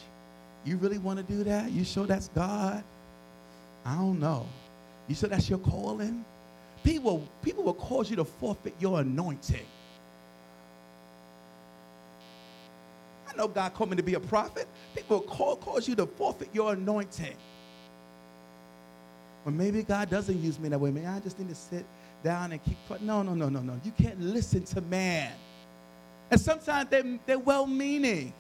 [0.63, 1.71] You really want to do that?
[1.71, 2.83] You sure that's God?
[3.85, 4.47] I don't know.
[5.07, 6.25] You sure that's your calling?
[6.83, 9.65] People, people will cause you to forfeit your anointing.
[13.27, 14.67] I know God called me to be a prophet.
[14.95, 17.35] People will call, cause you to forfeit your anointing.
[19.45, 20.91] Or maybe God doesn't use me that way.
[20.91, 21.86] Maybe I just need to sit
[22.23, 22.77] down and keep.
[23.01, 23.79] No, no, no, no, no.
[23.84, 25.31] You can't listen to man.
[26.31, 28.34] And sometimes they, they're well meaning,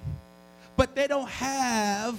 [0.75, 2.17] but they don't have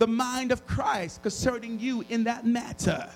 [0.00, 3.08] the mind of Christ concerning you in that matter.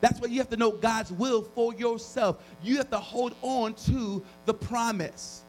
[0.00, 2.42] That's why you have to know God's will for yourself.
[2.62, 5.42] You have to hold on to the promise.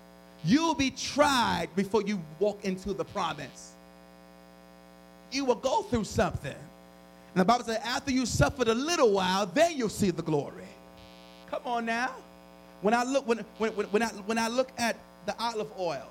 [0.45, 3.71] You'll be tried before you walk into the promise.
[5.31, 6.55] You will go through something.
[7.33, 10.67] And the Bible says, after you suffered a little while, then you'll see the glory.
[11.49, 12.11] Come on now.
[12.81, 16.07] When I look, when, when, when, I, when I look at the olive oil,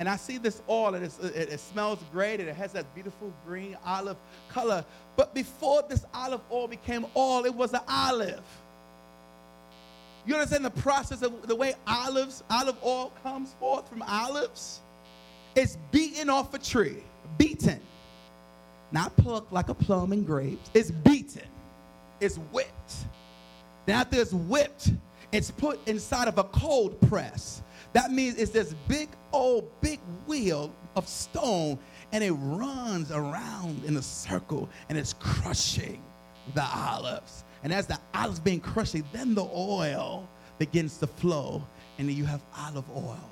[0.00, 3.32] and I see this oil, and it, it smells great, and it has that beautiful
[3.46, 4.16] green olive
[4.48, 4.84] color.
[5.16, 8.42] But before this olive oil became oil, it was an olive.
[10.26, 14.80] You understand the process of the way olives, olive oil comes forth from olives?
[15.54, 17.02] It's beaten off a tree,
[17.38, 17.80] beaten
[18.94, 20.70] not plucked like a plum and grapes.
[20.72, 21.42] It's beaten.
[22.20, 22.94] It's whipped.
[23.86, 24.92] Then after it's whipped,
[25.32, 27.62] it's put inside of a cold press.
[27.92, 31.76] That means it's this big old big wheel of stone
[32.12, 36.00] and it runs around in a circle and it's crushing
[36.54, 37.42] the olives.
[37.64, 40.28] And as the olives being crushed, then the oil
[40.58, 41.64] begins to flow
[41.98, 43.30] and then you have olive oil.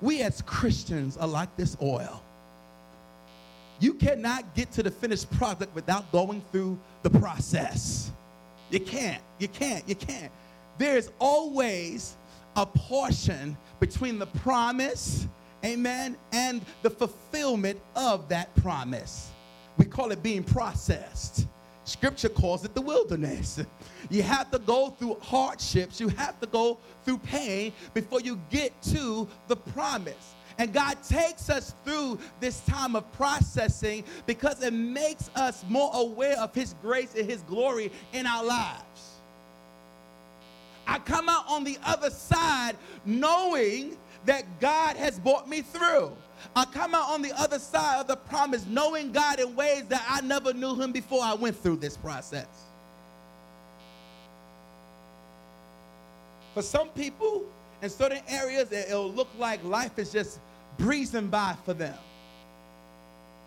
[0.00, 2.20] We as Christians are like this oil.
[3.80, 8.10] You cannot get to the finished product without going through the process.
[8.70, 9.22] You can't.
[9.38, 9.88] You can't.
[9.88, 10.32] You can't.
[10.78, 12.16] There's always
[12.56, 15.26] a portion between the promise,
[15.64, 19.30] amen, and the fulfillment of that promise.
[19.76, 21.46] We call it being processed.
[21.84, 23.64] Scripture calls it the wilderness.
[24.10, 28.80] You have to go through hardships, you have to go through pain before you get
[28.82, 30.34] to the promise.
[30.58, 36.38] And God takes us through this time of processing because it makes us more aware
[36.40, 39.12] of His grace and His glory in our lives.
[40.86, 46.10] I come out on the other side knowing that God has brought me through.
[46.56, 50.04] I come out on the other side of the promise knowing God in ways that
[50.08, 52.46] I never knew Him before I went through this process.
[56.54, 57.44] For some people,
[57.80, 60.40] in certain areas, it'll look like life is just
[60.78, 61.96] breezing by for them.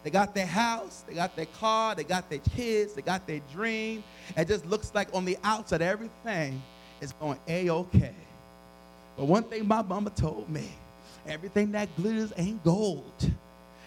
[0.04, 3.42] They got their house, they got their car, they got their kids, they got their
[3.54, 4.04] dream.
[4.36, 6.62] It just looks like on the outside, everything
[7.02, 8.16] is going a-okay.
[9.16, 10.70] But one thing my mama told me,
[11.28, 13.32] everything that glitters ain't gold.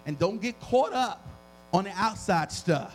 [0.06, 1.26] And don't get caught up
[1.72, 2.94] on the outside stuff.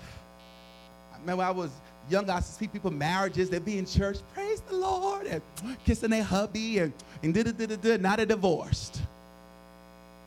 [1.13, 1.71] I remember I was
[2.09, 5.41] young, I used to see people marriages, they'd be in church, praise the Lord, and
[5.83, 9.01] kissing their hubby, and, and da da da da now they're divorced.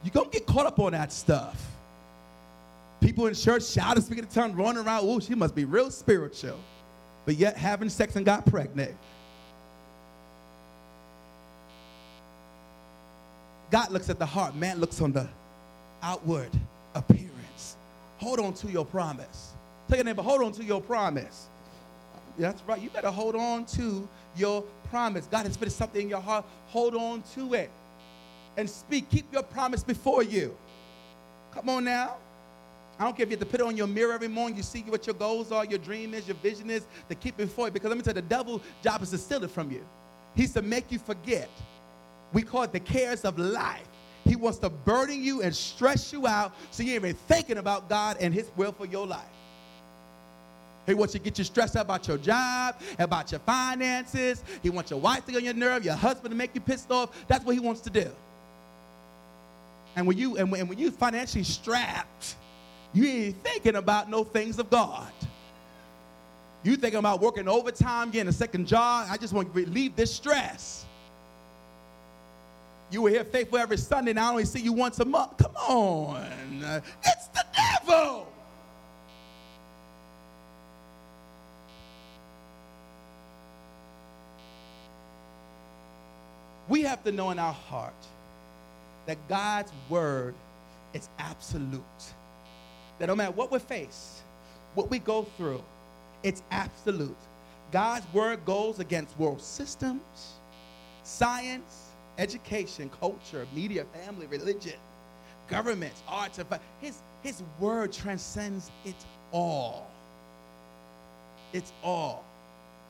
[0.05, 1.61] You don't get caught up on that stuff.
[3.01, 6.59] People in church shouting, speaking in tongues, running around, oh, she must be real spiritual.
[7.25, 8.95] But yet having sex and got pregnant.
[13.71, 15.27] God looks at the heart, man looks on the
[16.03, 16.51] outward
[16.95, 17.77] appearance.
[18.19, 19.53] Hold on to your promise.
[19.89, 21.47] Tell your neighbor, hold on to your promise.
[22.39, 22.81] That's right.
[22.81, 25.27] You better hold on to your promise.
[25.27, 26.45] God has put something in your heart.
[26.69, 27.71] Hold on to it
[28.57, 29.09] and speak.
[29.11, 30.57] Keep your promise before you.
[31.53, 32.17] Come on now.
[32.99, 34.57] I don't care if you have to put it on your mirror every morning.
[34.57, 37.49] You see what your goals are, your dream is, your vision is, to keep it
[37.49, 37.73] before you.
[37.73, 39.85] Because let me tell you, the devil's job is to steal it from you.
[40.35, 41.49] He's to make you forget.
[42.33, 43.87] We call it the cares of life.
[44.25, 47.89] He wants to burden you and stress you out so you ain't even thinking about
[47.89, 49.25] God and His will for your life.
[50.87, 54.43] He wants you to get you stressed out about your job, about your finances.
[54.63, 56.91] He wants your wife to get on your nerve, your husband to make you pissed
[56.91, 57.11] off.
[57.29, 58.11] That's what he wants to do.
[59.97, 62.37] And when you and when, and when you financially strapped,
[62.93, 65.13] you ain't thinking about no things of God.
[66.65, 69.09] You thinking about working overtime, getting a second job.
[69.11, 70.87] I just want to relieve this stress.
[72.91, 75.39] You were here faithful every Sunday, and I only see you once a month.
[75.39, 76.83] Come on.
[77.05, 78.29] It's the devil.
[86.69, 87.95] We have to know in our heart
[89.07, 90.35] that God's word
[90.95, 91.83] is absolute.
[92.99, 94.23] That no matter what we face,
[94.75, 95.63] what we go through,
[96.23, 97.17] it's absolute.
[97.73, 100.35] God's word goes against world systems,
[101.03, 101.89] science,
[102.19, 104.79] education, culture, media, family, religion,
[105.49, 106.47] governments, arts, and
[106.81, 108.95] his, his word transcends it
[109.33, 109.91] all.
[111.53, 112.25] It's all.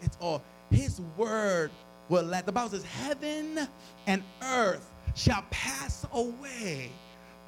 [0.02, 0.42] It's all.
[0.70, 1.70] His word
[2.08, 3.66] will let, the Bible says, heaven
[4.06, 6.90] and earth shall pass away,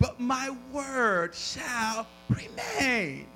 [0.01, 3.27] but my word shall remain.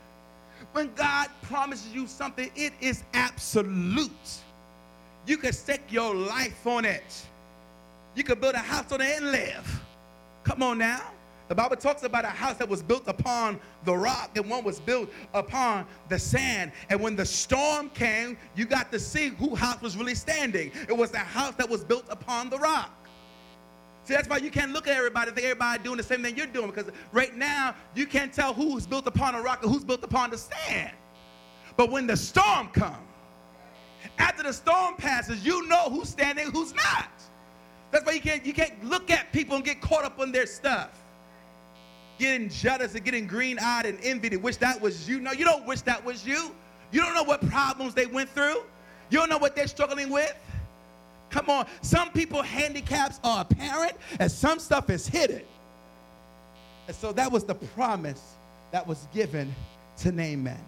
[0.73, 4.11] When God promises you something, it is absolute.
[5.27, 7.27] You can stake your life on it.
[8.15, 9.83] You can build a house on it and live.
[10.45, 11.03] Come on now.
[11.49, 14.81] The Bible talks about a house that was built upon the rock and one was
[14.81, 16.73] built upon the sand.
[16.91, 20.71] And when the storm came, you got to see who house was really standing.
[20.89, 22.91] It was the house that was built upon the rock.
[24.15, 26.47] That's why you can't look at everybody and think everybody doing the same thing you're
[26.47, 30.03] doing because right now you can't tell who's built upon a rock and who's built
[30.03, 30.93] upon the sand.
[31.77, 32.97] But when the storm comes,
[34.19, 37.11] after the storm passes, you know who's standing, who's not.
[37.91, 40.47] That's why you can't, you can't look at people and get caught up on their
[40.47, 40.91] stuff.
[42.19, 45.21] Getting jealous and getting green eyed and envy to wish that was you.
[45.21, 46.51] No, you don't wish that was you.
[46.91, 48.63] You don't know what problems they went through.
[49.11, 50.35] You don't know what they're struggling with.
[51.31, 51.67] Come on.
[51.83, 55.43] Some people handicaps are apparent and some stuff is hidden.
[56.87, 58.35] And so that was the promise
[58.73, 59.55] that was given
[59.99, 60.59] to Naaman.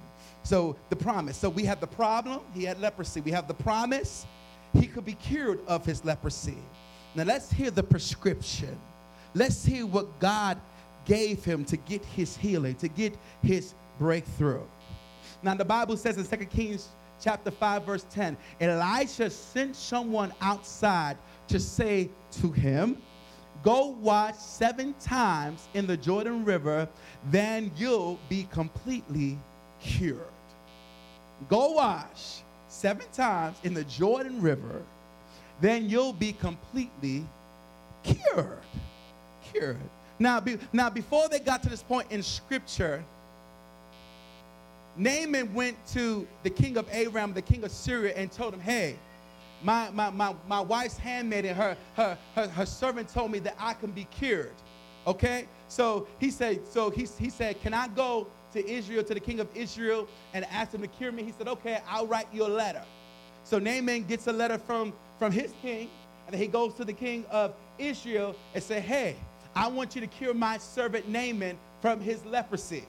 [0.43, 1.37] So the promise.
[1.37, 2.41] So we have the problem.
[2.55, 3.21] He had leprosy.
[3.21, 4.27] We have the promise.
[4.75, 6.59] He could be cured of his leprosy.
[7.15, 8.79] Now let's hear the prescription.
[9.35, 10.59] Let's hear what God
[11.05, 14.63] gave him to get his healing, to get his breakthrough.
[15.43, 16.89] Now the Bible says in 2 Kings
[17.21, 21.17] chapter 5 verse 10, Elisha sent someone outside
[21.49, 22.09] to say
[22.41, 23.01] to him,
[23.63, 26.89] Go wash seven times in the Jordan River,
[27.31, 29.39] then you'll be completely
[29.83, 30.21] cured.
[31.49, 34.83] Go wash seven times in the Jordan River,
[35.61, 37.27] then you'll be completely
[38.03, 38.59] cured.
[39.53, 39.77] Cured.
[40.19, 43.05] Now, be, now, before they got to this point in Scripture,
[44.97, 48.97] Naaman went to the king of Aram, the king of Syria, and told him, Hey,
[49.63, 53.57] my, my, my, my wife's handmaid and her, her, her, her servant told me that
[53.59, 54.55] I can be cured.
[55.07, 55.47] Okay?
[55.69, 59.41] So he said, so he, he said, Can I go to Israel, to the king
[59.41, 61.23] of Israel, and ask him to cure me?
[61.23, 62.83] He said, Okay, I'll write you a letter.
[63.45, 65.89] So Naaman gets a letter from, from his king,
[66.27, 69.17] and he goes to the king of Israel and say, Hey,
[69.55, 72.85] I want you to cure my servant Naaman from his leprosy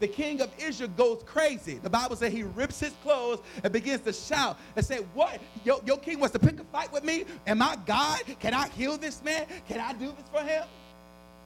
[0.00, 1.74] the king of Israel goes crazy.
[1.74, 5.40] The Bible says he rips his clothes and begins to shout and say, What?
[5.64, 7.24] Your, your king wants to pick a fight with me?
[7.46, 8.22] Am I God?
[8.40, 9.46] Can I heal this man?
[9.68, 10.64] Can I do this for him?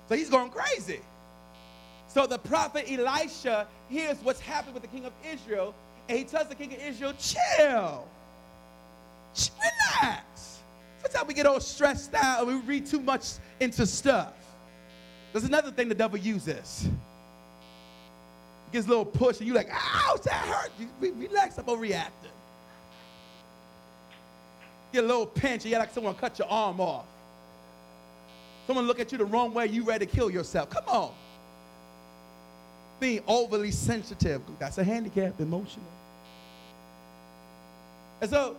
[0.09, 1.01] So he's going crazy.
[2.09, 5.75] So the prophet Elisha hears what's happened with the king of Israel,
[6.09, 8.07] and he tells the king of Israel, Chill,
[10.01, 10.61] relax.
[11.03, 14.33] Sometimes we get all stressed out and we read too much into stuff.
[15.33, 16.89] There's another thing the devil uses
[18.75, 20.71] gets a little push, and you're like, ouch, that hurt.
[20.79, 22.11] You, relax, I'm overreacting.
[24.93, 27.07] Get a little pinch, and you're like someone cut your arm off.
[28.67, 30.71] Someone look at you the wrong way, you ready to kill yourself.
[30.71, 31.13] Come on.
[33.01, 35.87] Being overly sensitive, that's a handicap, emotional.
[38.21, 38.57] And so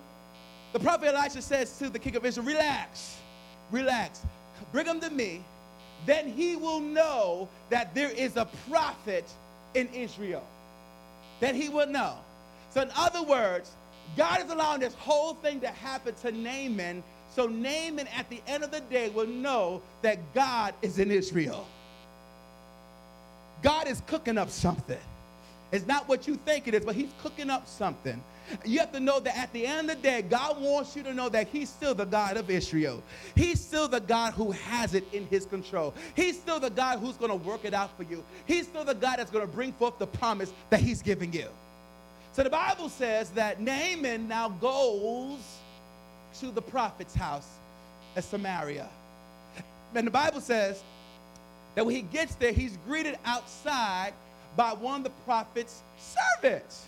[0.73, 3.17] the prophet Elisha says to the king of Israel, relax,
[3.71, 4.21] relax,
[4.71, 5.43] bring him to me.
[6.05, 9.25] Then he will know that there is a prophet
[9.75, 10.43] in Israel.
[11.39, 12.15] That he would know.
[12.71, 13.71] So, in other words,
[14.17, 17.03] God is allowing this whole thing to happen to Naaman
[17.35, 21.67] so Naaman at the end of the day will know that God is in Israel.
[23.61, 24.99] God is cooking up something.
[25.73, 28.23] It's not what you think it is, but he's cooking up something.
[28.63, 31.13] You have to know that at the end of the day, God wants you to
[31.13, 33.01] know that He's still the God of Israel.
[33.35, 35.93] He's still the God who has it in His control.
[36.15, 38.23] He's still the God who's going to work it out for you.
[38.45, 41.47] He's still the God that's going to bring forth the promise that He's giving you.
[42.33, 45.39] So the Bible says that Naaman now goes
[46.39, 47.47] to the prophet's house
[48.15, 48.89] at Samaria.
[49.93, 50.83] And the Bible says
[51.75, 54.13] that when he gets there, he's greeted outside
[54.57, 56.87] by one of the prophet's servants.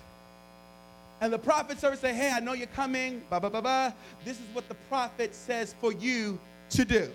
[1.19, 3.21] And the prophet servant say, Hey, I know you're coming.
[3.29, 3.91] Blah, blah, blah, blah.
[4.23, 6.39] This is what the prophet says for you
[6.71, 7.09] to do.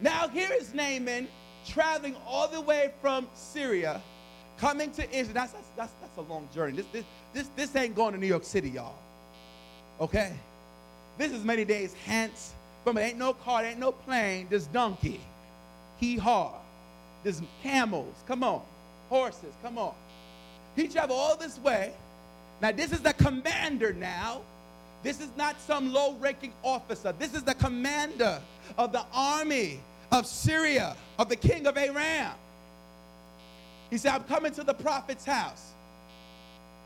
[0.00, 1.28] Now, here is Naaman
[1.66, 4.00] traveling all the way from Syria,
[4.58, 5.34] coming to Israel.
[5.34, 6.76] That's, that's, that's, that's a long journey.
[6.76, 8.94] This, this, this, this ain't going to New York City, y'all.
[10.00, 10.32] Okay?
[11.18, 12.54] This is many days hence.
[12.84, 14.46] From it ain't no car, ain't no plane.
[14.48, 15.20] There's donkey.
[15.98, 16.52] Hee haw.
[17.24, 18.14] There's camels.
[18.26, 18.62] Come on.
[19.08, 19.52] Horses.
[19.62, 19.94] Come on.
[20.76, 21.92] He traveled all this way
[22.60, 24.42] now, this is the commander now.
[25.02, 27.14] This is not some low ranking officer.
[27.18, 28.40] This is the commander
[28.76, 29.80] of the army
[30.10, 32.32] of Syria, of the king of Aram.
[33.90, 35.72] He said, I'm coming to the prophet's house.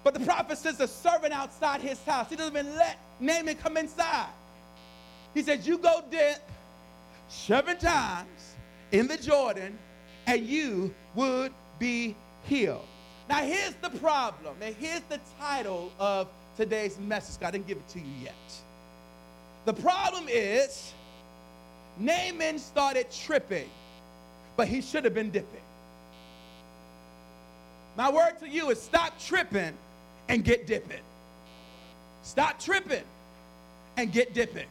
[0.04, 2.28] But the prophet says a servant outside his house.
[2.28, 4.28] He doesn't even let Naaman come inside.
[5.32, 6.38] He says, You go dip
[7.28, 8.56] seven times
[8.90, 9.78] in the Jordan,
[10.26, 12.14] and you would be
[12.44, 12.86] healed.
[13.32, 17.42] Now, here's the problem, and here's the title of today's message.
[17.42, 18.34] I didn't give it to you yet.
[19.64, 20.92] The problem is
[21.98, 23.70] Naaman started tripping,
[24.54, 25.62] but he should have been dipping.
[27.96, 29.72] My word to you is stop tripping
[30.28, 31.00] and get dipping.
[32.24, 33.04] Stop tripping
[33.96, 34.68] and get dipping.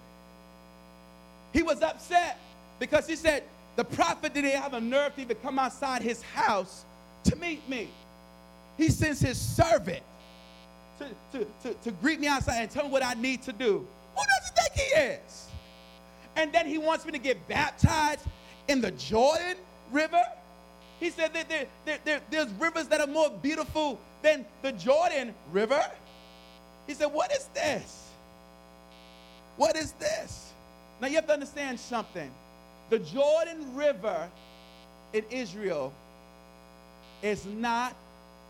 [1.51, 2.39] He was upset
[2.77, 3.41] because he said,
[3.75, 6.85] The prophet didn't have a nerve to even come outside his house
[7.23, 7.89] to meet me.
[8.81, 10.01] He sends his servant
[10.97, 11.05] to,
[11.37, 13.85] to, to, to greet me outside and tell me what I need to do.
[14.15, 15.47] Who does he think he is?
[16.35, 18.25] And then he wants me to get baptized
[18.67, 19.57] in the Jordan
[19.91, 20.23] River.
[20.99, 25.35] He said that there, there, there, there's rivers that are more beautiful than the Jordan
[25.51, 25.83] River.
[26.87, 28.09] He said, What is this?
[29.57, 30.53] What is this?
[30.99, 32.31] Now you have to understand something.
[32.89, 34.27] The Jordan River
[35.13, 35.93] in Israel
[37.21, 37.95] is not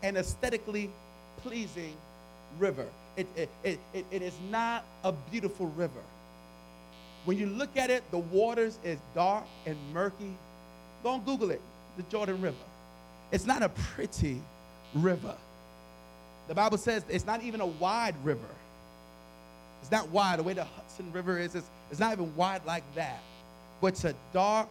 [0.02, 0.90] an aesthetically
[1.42, 1.96] pleasing
[2.58, 2.86] river.
[3.16, 3.78] It, it, it,
[4.10, 6.00] it, is not a beautiful river.
[7.24, 10.34] When you look at it, the waters is dark and murky.
[11.02, 11.60] Go and Google it,
[11.96, 12.56] the Jordan River.
[13.30, 14.40] It's not a pretty
[14.94, 15.34] river.
[16.48, 18.40] The Bible says it's not even a wide river.
[19.80, 20.38] It's not wide.
[20.38, 23.20] The way the Hudson River is, it's, it's not even wide like that.
[23.80, 24.68] But it's a dark,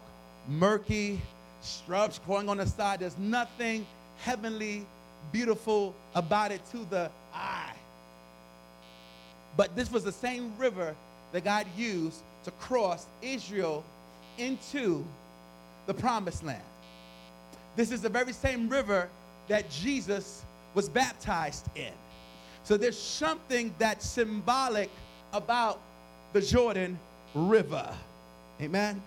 [0.48, 1.22] murky,
[1.64, 3.00] shrubs growing on the side.
[3.00, 3.86] There's nothing
[4.20, 4.86] heavenly
[5.32, 7.74] beautiful about it to the eye.
[9.58, 10.96] But this was the same river
[11.32, 13.84] that God used to cross Israel
[14.38, 15.06] into
[15.86, 16.64] the promised land.
[17.76, 19.10] This is the very same river
[19.48, 20.44] that Jesus
[20.74, 21.94] was baptized in.
[22.64, 24.90] So there's something that's symbolic
[25.34, 25.80] about
[26.34, 27.00] the Jordan
[27.34, 27.94] River.
[28.62, 29.02] Amen.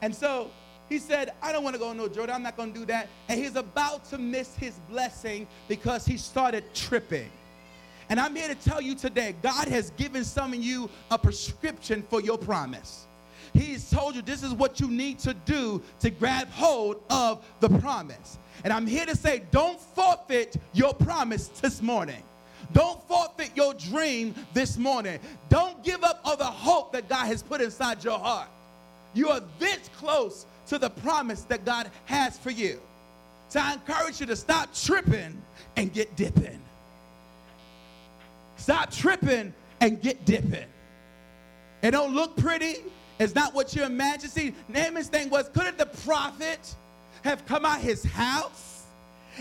[0.00, 0.50] And so
[0.92, 2.34] he said, I don't want to go no Jordan.
[2.34, 3.08] I'm not going to do that.
[3.28, 7.30] And he's about to miss his blessing because he started tripping.
[8.10, 12.02] And I'm here to tell you today God has given some of you a prescription
[12.02, 13.06] for your promise.
[13.54, 17.70] He's told you this is what you need to do to grab hold of the
[17.80, 18.38] promise.
[18.62, 22.22] And I'm here to say, don't forfeit your promise this morning.
[22.74, 25.20] Don't forfeit your dream this morning.
[25.48, 28.48] Don't give up on the hope that God has put inside your heart.
[29.14, 32.80] You are this close to the promise that God has for you.
[33.48, 35.40] So I encourage you to stop tripping
[35.76, 36.60] and get dipping.
[38.56, 40.66] Stop tripping and get dipping.
[41.82, 42.76] It don't look pretty.
[43.18, 44.30] It's not what you imagine.
[44.30, 46.74] See, Naaman's thing was, couldn't the prophet
[47.24, 48.84] have come out his house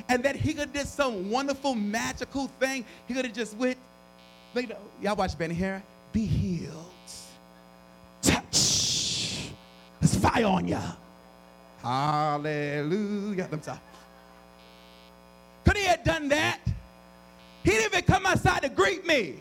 [0.09, 2.83] and that he could did some wonderful magical thing?
[3.07, 3.77] He could have just went,
[4.55, 5.81] you know, y'all watch Benny Hinn.
[6.11, 6.91] Be healed.
[8.21, 9.51] Touch.
[9.99, 10.79] There's fire on you.
[11.81, 13.47] Hallelujah.
[15.65, 16.59] Could he have done that?
[17.63, 19.35] He didn't even come outside to greet me.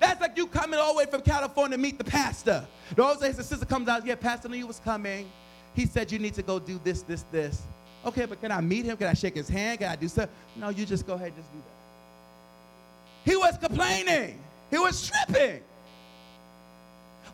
[0.00, 2.66] That's like you coming all the way from California to meet the pastor.
[2.94, 5.28] The old the sister comes out, yeah, Pastor knew you was coming.
[5.74, 7.62] He said you need to go do this, this, this.
[8.04, 8.96] Okay, but can I meet him?
[8.96, 9.80] Can I shake his hand?
[9.80, 10.28] Can I do stuff?
[10.54, 13.30] No, you just go ahead, just do that.
[13.30, 14.38] He was complaining.
[14.70, 15.62] He was tripping.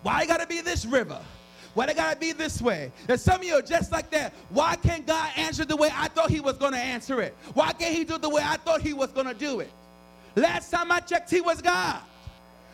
[0.03, 1.21] Why gotta be this river?
[1.75, 2.93] Why they gotta be this way?
[3.09, 4.35] And some of you are just like that.
[4.51, 7.35] Why can't God answer the way I thought He was gonna answer it?
[7.55, 9.71] Why can't He do the way I thought He was gonna do it?
[10.37, 12.01] Last time I checked, He was God.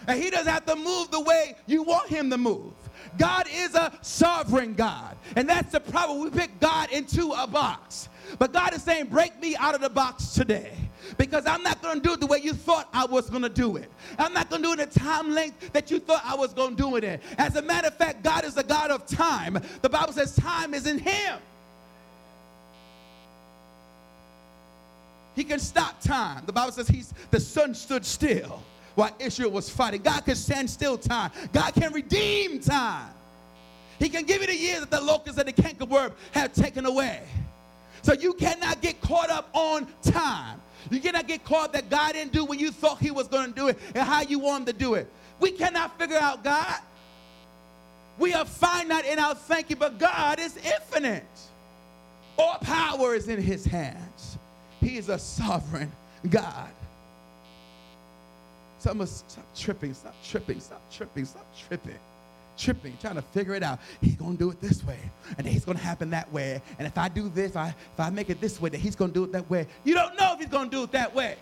[0.08, 2.72] And he doesn't have to move the way you want him to move.
[3.18, 5.16] God is a sovereign God.
[5.36, 6.20] And that's the problem.
[6.20, 8.08] We pick God into a box.
[8.38, 10.72] But God is saying, break me out of the box today.
[11.16, 13.48] Because I'm not going to do it the way you thought I was going to
[13.48, 13.90] do it.
[14.18, 16.52] I'm not going to do it in the time length that you thought I was
[16.52, 17.20] going to do it in.
[17.38, 19.60] As a matter of fact, God is a God of time.
[19.82, 21.38] The Bible says time is in Him.
[25.38, 26.42] He can stop time.
[26.46, 28.60] The Bible says he's the sun stood still
[28.96, 30.02] while Israel was fighting.
[30.02, 31.30] God can stand still time.
[31.52, 33.10] God can redeem time.
[34.00, 37.22] He can give you the years that the locusts and the cankerworm have taken away.
[38.02, 40.60] So you cannot get caught up on time.
[40.90, 43.54] You cannot get caught that God didn't do when you thought he was going to
[43.54, 45.10] do it and how you want him to do it.
[45.40, 46.80] We cannot figure out God.
[48.18, 51.24] We are finite in our thinking, but God is infinite.
[52.36, 54.38] All power is in his hands.
[54.80, 55.92] He is a sovereign
[56.28, 56.70] God.
[58.78, 61.98] Some of us stop tripping, stop tripping, stop tripping, stop tripping,
[62.58, 63.78] tripping, trying to figure it out.
[64.00, 64.98] He's gonna do it this way,
[65.36, 66.60] and then he's gonna happen that way.
[66.78, 69.12] And if I do this, I, if I make it this way, then he's gonna
[69.12, 69.66] do it that way.
[69.84, 71.36] You don't know if he's gonna do it that way.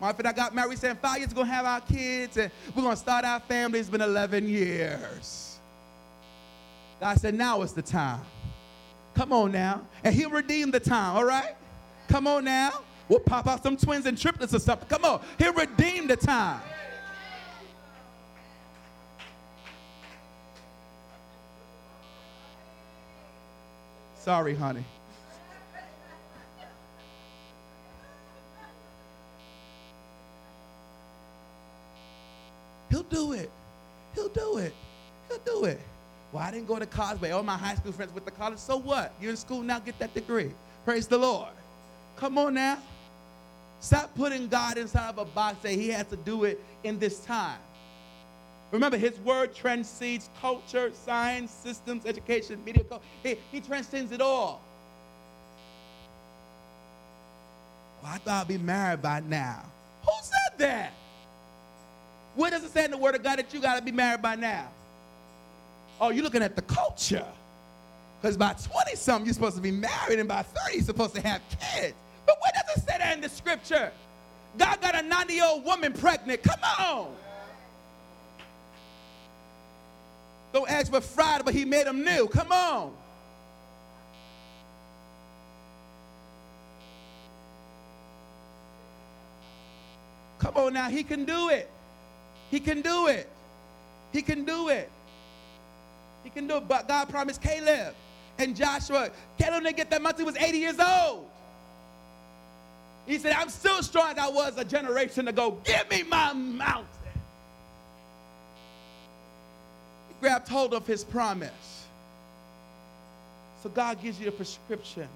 [0.00, 2.82] My friend, I got married, saying five years we're gonna have our kids, and we're
[2.82, 3.80] gonna start our family.
[3.80, 5.58] It's been 11 years.
[7.00, 8.20] God said, now is the time.
[9.14, 9.82] Come on now.
[10.04, 11.54] And he'll redeem the time, all right?
[12.08, 12.82] Come on now.
[13.08, 14.88] We'll pop out some twins and triplets or something.
[14.88, 15.20] Come on.
[15.38, 16.60] He'll redeem the time.
[24.20, 24.84] Sorry, honey.
[32.90, 33.50] He'll do it.
[34.14, 34.74] He'll do it.
[35.28, 35.80] He'll do it.
[36.32, 38.58] Well, I didn't go to but all my high school friends went to college.
[38.58, 39.14] So what?
[39.22, 40.50] You're in school now, get that degree.
[40.84, 41.48] Praise the Lord.
[42.16, 42.78] Come on now.
[43.80, 47.20] Stop putting God inside of a box that He has to do it in this
[47.20, 47.58] time.
[48.72, 52.84] Remember, His word transcends culture, science, systems, education, media.
[53.22, 54.60] He, he transcends it all.
[58.02, 59.64] Well, I thought I'd be married by now.
[60.04, 60.92] Who said that?
[62.34, 64.22] Where does it say in the Word of God that you got to be married
[64.22, 64.68] by now?
[66.00, 67.26] Oh, you're looking at the culture.
[68.20, 71.20] Because by 20 something, you're supposed to be married, and by 30, you're supposed to
[71.22, 71.94] have kids.
[72.26, 73.92] But where does it say that in the scripture?
[74.58, 76.42] God got a 90 year old woman pregnant.
[76.42, 77.14] Come on.
[80.52, 82.26] Don't ask for Friday, but he made them new.
[82.28, 82.92] Come on.
[90.38, 91.70] Come on now, he can do it.
[92.50, 93.28] He can do it.
[94.12, 94.90] He can do it.
[96.24, 96.66] He can do it.
[96.66, 97.94] But God promised Caleb
[98.38, 99.10] and Joshua.
[99.38, 100.18] Caleb didn't get that month.
[100.18, 101.28] He was 80 years old.
[103.06, 105.58] He said, I'm still strong as I was a generation ago.
[105.64, 106.86] Give me my mountain.
[110.20, 111.86] Grabbed hold of his promise.
[113.62, 115.08] So God gives you a prescription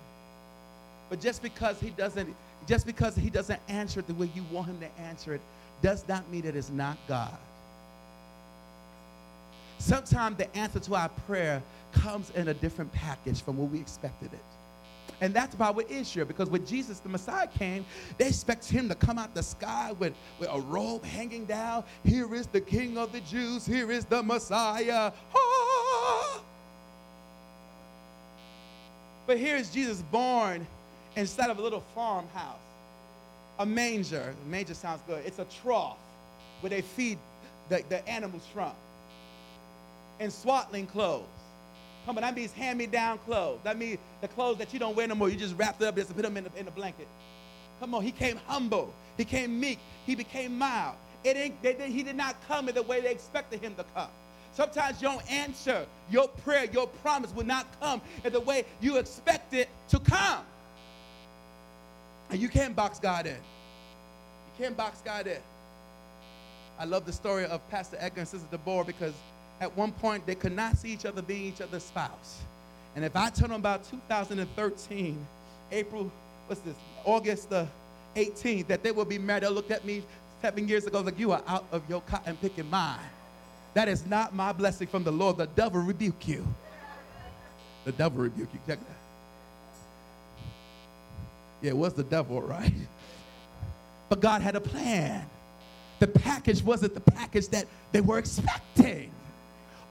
[1.10, 2.34] But just because he doesn't,
[2.66, 5.40] just because he doesn't answer it the way you want him to answer it,
[5.82, 7.36] does not mean that it's not God.
[9.78, 14.32] Sometimes the answer to our prayer comes in a different package from what we expected
[14.32, 14.53] it.
[15.20, 17.84] And that's why with Israel, because when Jesus, the Messiah, came,
[18.18, 21.84] they expect him to come out the sky with, with a robe hanging down.
[22.04, 23.64] Here is the King of the Jews.
[23.64, 25.12] Here is the Messiah.
[25.34, 26.40] Ah!
[29.26, 30.66] But here is Jesus born
[31.16, 32.58] instead of a little farmhouse,
[33.58, 34.34] a manger.
[34.48, 35.24] Manger sounds good.
[35.24, 35.96] It's a trough
[36.60, 37.18] where they feed
[37.68, 38.72] the, the animals from.
[40.20, 41.24] And swaddling clothes.
[42.06, 43.60] Come on, that means hand-me-down clothes.
[43.64, 45.28] That means the clothes that you don't wear no more.
[45.28, 47.08] You just wrap it up just put them in the, in the blanket.
[47.80, 48.92] Come on, he came humble.
[49.16, 49.78] He came meek.
[50.06, 50.96] He became mild.
[51.22, 53.84] It ain't, they, they, he did not come in the way they expected him to
[53.94, 54.08] come.
[54.52, 59.52] Sometimes your answer, your prayer, your promise will not come in the way you expect
[59.54, 60.44] it to come.
[62.30, 63.32] And you can't box God in.
[63.32, 65.40] You can't box God in.
[66.78, 69.14] I love the story of Pastor Edgar and Sister Deborah because
[69.60, 72.40] at one point they could not see each other being each other's spouse.
[72.96, 75.26] And if I tell them about 2013,
[75.72, 76.10] April,
[76.46, 77.66] what's this, August the
[78.16, 80.02] 18th, that they will be married, they'll look at me
[80.40, 83.00] seven years ago like, you are out of your cotton picking mind.
[83.74, 85.38] That is not my blessing from the Lord.
[85.38, 86.46] The devil rebuke you.
[87.84, 88.60] The devil rebuke you.
[88.66, 88.96] Check that.
[91.60, 92.72] Yeah, it was the devil, right?
[94.08, 95.26] But God had a plan.
[95.98, 99.10] The package wasn't the package that they were expecting.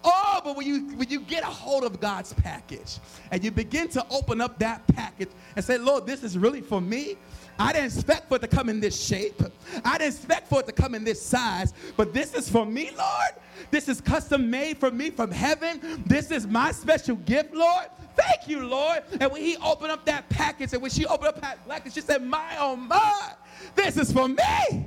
[0.04, 3.00] Oh, but when you when you get a hold of God's package
[3.32, 6.82] and you begin to open up that package and say, Lord, this is really for
[6.82, 7.18] me.
[7.60, 9.42] I didn't expect for it to come in this shape.
[9.86, 12.90] I didn't expect for it to come in this size, but this is for me,
[12.98, 13.32] Lord.
[13.70, 16.04] This is custom made for me from heaven.
[16.06, 17.86] This is my special gift, Lord.
[18.16, 19.04] Thank you, Lord.
[19.20, 22.02] And when he opened up that package and when she opened up that package, she
[22.02, 23.34] said, My oh my,
[23.76, 24.86] this is for me.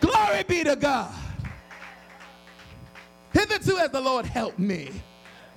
[0.00, 1.14] Glory be to God.
[3.36, 4.90] Hitherto has the Lord helped me.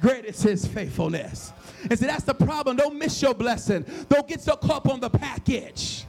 [0.02, 1.54] Great is his faithfulness.
[1.90, 2.76] And see, that's the problem.
[2.76, 3.86] Don't miss your blessing.
[4.10, 6.04] Don't get so caught up on the package.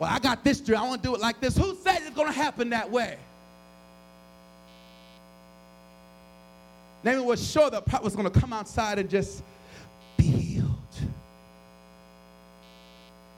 [0.00, 0.80] Well, I got this dream.
[0.80, 1.56] I want to do it like this.
[1.56, 3.16] Who said it's going to happen that way?
[7.04, 9.44] Naaman was sure the prophet was going to come outside and just
[10.16, 10.70] be healed.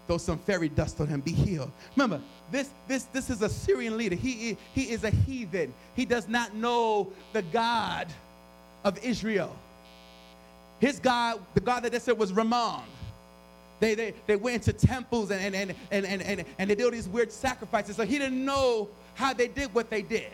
[0.07, 1.71] Throw some fairy dust on him, be healed.
[1.95, 4.15] Remember, this, this, this is a Syrian leader.
[4.15, 5.75] He, he is a heathen.
[5.95, 8.09] He does not know the God
[8.85, 9.55] of Israel.
[10.79, 12.83] His God, the God that they said was Ramon.
[13.81, 16.85] They, they, they went to temples and, and, and, and, and, and, and they did
[16.85, 17.97] all these weird sacrifices.
[17.97, 20.33] So he didn't know how they did what they did.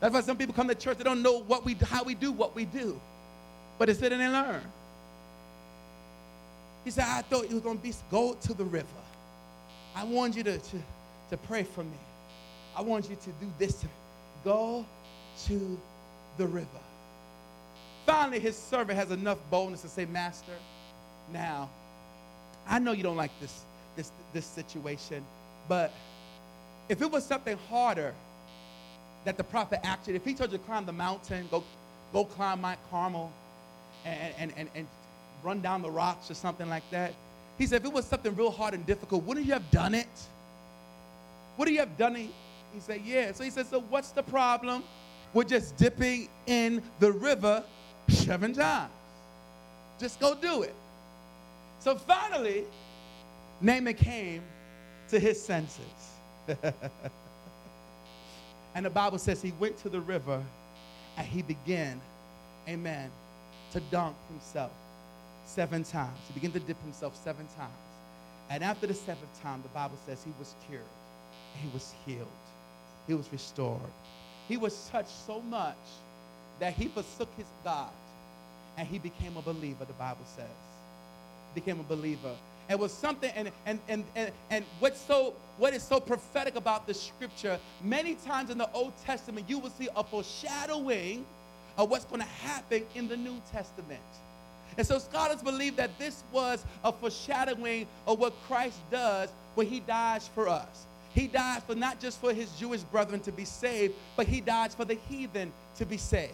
[0.00, 2.32] That's why some people come to church, they don't know what we, how we do
[2.32, 3.00] what we do.
[3.78, 4.62] But they sit and they learn.
[6.84, 8.86] He said, I thought you were going to be, go to the river.
[9.94, 10.76] I want you to, to,
[11.30, 11.98] to pray for me.
[12.76, 13.84] I want you to do this.
[14.44, 14.84] Go
[15.46, 15.78] to
[16.38, 16.66] the river.
[18.06, 20.52] Finally, his servant has enough boldness to say, Master,
[21.32, 21.68] now,
[22.66, 23.62] I know you don't like this,
[23.96, 25.24] this, this situation,
[25.68, 25.92] but
[26.88, 28.14] if it was something harder
[29.24, 31.62] that the prophet actually, if he told you to climb the mountain, go,
[32.12, 33.30] go climb Mount Carmel
[34.04, 34.86] and, and, and, and
[35.42, 37.12] run down the rocks or something like that,
[37.60, 40.08] he said, if it was something real hard and difficult, wouldn't you have done it?
[41.58, 42.30] Wouldn't you have done it?
[42.72, 43.32] He said, yeah.
[43.32, 44.82] So he said, so what's the problem?
[45.34, 47.62] We're just dipping in the river
[48.08, 48.90] seven times.
[49.98, 50.74] Just go do it.
[51.80, 52.64] So finally,
[53.60, 54.42] Naaman came
[55.10, 55.84] to his senses.
[58.74, 60.42] and the Bible says he went to the river
[61.18, 62.00] and he began,
[62.66, 63.10] amen,
[63.72, 64.72] to dunk himself
[65.54, 66.18] seven times.
[66.28, 67.72] He began to dip himself seven times.
[68.50, 70.82] And after the seventh time, the Bible says he was cured.
[71.62, 72.26] He was healed.
[73.06, 73.80] He was restored.
[74.48, 75.76] He was touched so much
[76.60, 77.90] that he forsook his God
[78.76, 80.46] and he became a believer, the Bible says.
[81.54, 82.34] Became a believer.
[82.68, 86.86] It was something, and and and and, and what's so what is so prophetic about
[86.86, 91.26] the scripture, many times in the Old Testament, you will see a foreshadowing
[91.76, 94.00] of what's going to happen in the New Testament.
[94.76, 99.80] And so scholars believe that this was a foreshadowing of what Christ does when he
[99.80, 100.86] dies for us.
[101.12, 104.74] He dies for not just for his Jewish brethren to be saved, but he dies
[104.74, 106.32] for the heathen to be saved.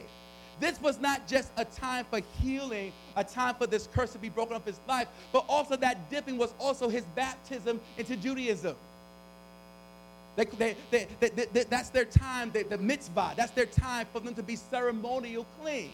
[0.59, 4.29] This was not just a time for healing, a time for this curse to be
[4.29, 8.75] broken off his life, but also that dipping was also his baptism into Judaism.
[10.37, 13.37] They, they, they, that's their time, the mikvah.
[13.37, 15.91] That's their time for them to be ceremonial clean.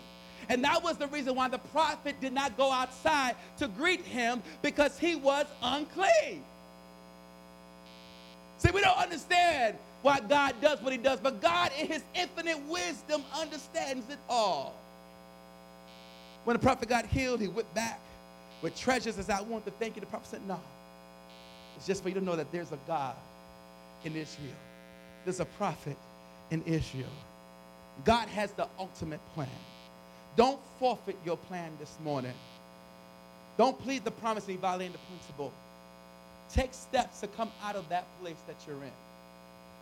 [0.48, 4.42] And that was the reason why the prophet did not go outside to greet him
[4.62, 6.42] because he was unclean.
[8.58, 12.60] See, we don't understand why God does what he does, but God, in his infinite
[12.68, 14.74] wisdom, understands it all.
[16.44, 18.00] When the prophet got healed, he went back
[18.62, 20.00] with treasures as I want to thank you.
[20.00, 20.60] The prophet said, No,
[21.76, 23.14] it's just for you to know that there's a God
[24.04, 24.54] in Israel,
[25.24, 25.96] there's a prophet
[26.50, 27.06] in Israel.
[28.04, 29.48] God has the ultimate plan.
[30.36, 32.32] Don't forfeit your plan this morning.
[33.58, 35.52] Don't plead the promise and violate the principle.
[36.52, 38.92] Take steps to come out of that place that you're in.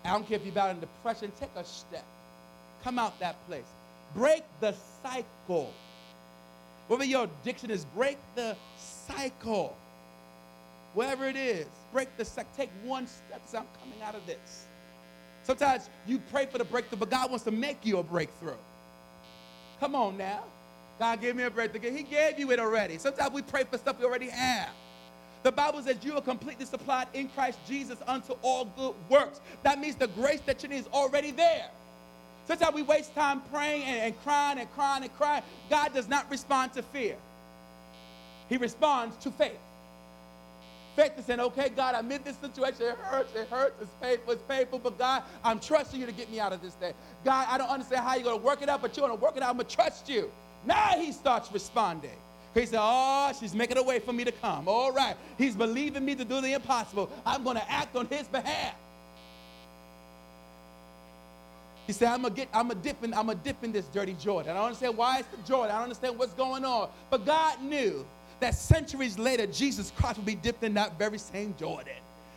[0.05, 2.05] I don't care if you're about in depression, take a step.
[2.83, 3.65] Come out that place.
[4.15, 5.73] Break the cycle.
[6.89, 9.77] Whatever your addiction is, break the cycle.
[10.95, 12.51] Wherever it is, break the cycle.
[12.57, 13.41] Take one step.
[13.47, 14.65] Say, I'm coming out of this.
[15.45, 18.55] Sometimes you pray for the breakthrough, but God wants to make you a breakthrough.
[19.81, 20.45] Come on now.
[20.99, 21.91] God gave me a breakthrough.
[21.91, 22.99] He gave you it already.
[22.99, 24.69] Sometimes we pray for stuff we already have.
[25.43, 29.41] The Bible says you are completely supplied in Christ Jesus unto all good works.
[29.63, 31.71] That means the grace that you need is already there.
[32.47, 35.43] Sometimes we waste time praying and, and crying and crying and crying.
[35.71, 37.17] God does not respond to fear,
[38.51, 39.59] He responds to faith.
[40.97, 42.83] Faith is saying, okay, God, I'm in this situation.
[42.83, 46.31] It hurts, it hurts, it's painful, it's painful, but God, I'm trusting you to get
[46.31, 46.93] me out of this thing.
[47.25, 49.25] God, I don't understand how you're going to work it out, but you're going to
[49.25, 49.51] work it out.
[49.51, 50.31] I'm going to trust you.
[50.65, 52.17] Now he starts responding.
[52.55, 54.67] He said, Oh, she's making a way for me to come.
[54.67, 55.15] All right.
[55.39, 57.09] He's believing me to do the impossible.
[57.25, 58.75] I'm going to act on his behalf.
[61.87, 64.13] He said, I'm gonna get, I'm gonna dip in, I'm gonna dip in this dirty
[64.13, 64.53] Jordan.
[64.53, 65.73] I don't understand why it's the Jordan.
[65.73, 66.89] I don't understand what's going on.
[67.11, 68.07] But God knew
[68.41, 71.95] that centuries later, Jesus Christ would be dipped in that very same Jordan.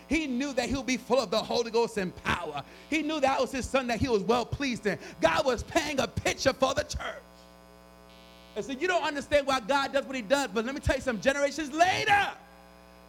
[0.07, 2.63] He knew that he would be full of the Holy Ghost and power.
[2.89, 4.99] He knew that was his son that he was well pleased in.
[5.21, 7.23] God was paying a picture for the church.
[8.55, 10.95] And so you don't understand why God does what he does, but let me tell
[10.95, 12.27] you some generations later,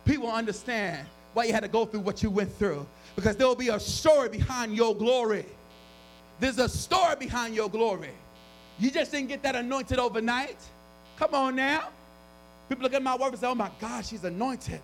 [0.07, 2.87] people understand why you had to go through what you went through.
[3.17, 5.45] Because there will be a story behind your glory.
[6.41, 8.11] There's a story behind your glory.
[8.79, 10.57] You just didn't get that anointed overnight.
[11.17, 11.89] Come on now.
[12.69, 14.81] People look at my wife and say, oh my God, she's anointed.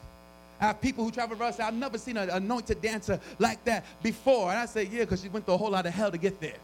[0.61, 3.85] I have people who travel around say, I've never seen an anointed dancer like that
[4.03, 4.51] before.
[4.51, 6.39] And I say, yeah, because she went through a whole lot of hell to get
[6.41, 6.59] there.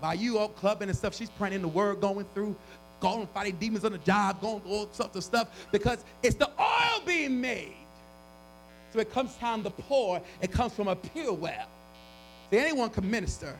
[0.00, 2.56] By you all clubbing and stuff, she's praying in the word, going through,
[3.00, 6.50] going fighting demons on the job, going through all sorts of stuff, because it's the
[6.58, 7.74] oil being made.
[8.92, 11.68] So it comes time to pour, it comes from a pure well.
[12.50, 13.56] See, anyone can minister,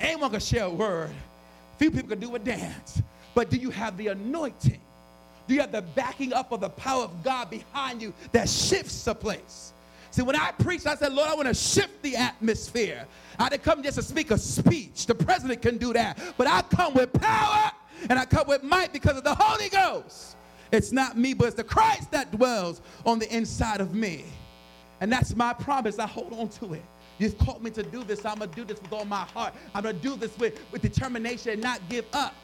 [0.00, 1.10] anyone can share a word.
[1.78, 3.00] Few people can do a dance.
[3.34, 4.80] But do you have the anointing?
[5.46, 9.06] Do you have the backing up of the power of God behind you that shifts
[9.06, 9.72] a place?
[10.10, 13.06] See, when I preached, I said, Lord, I want to shift the atmosphere.
[13.38, 15.06] I didn't come just to speak a speech.
[15.06, 16.18] The president can do that.
[16.36, 17.72] But I come with power
[18.10, 20.36] and I come with might because of the Holy Ghost.
[20.70, 24.24] It's not me, but it's the Christ that dwells on the inside of me.
[25.00, 25.98] And that's my promise.
[25.98, 26.82] I hold on to it.
[27.18, 28.24] You've called me to do this.
[28.24, 29.54] I'm going to do this with all my heart.
[29.74, 32.34] I'm going to do this with, with determination and not give up.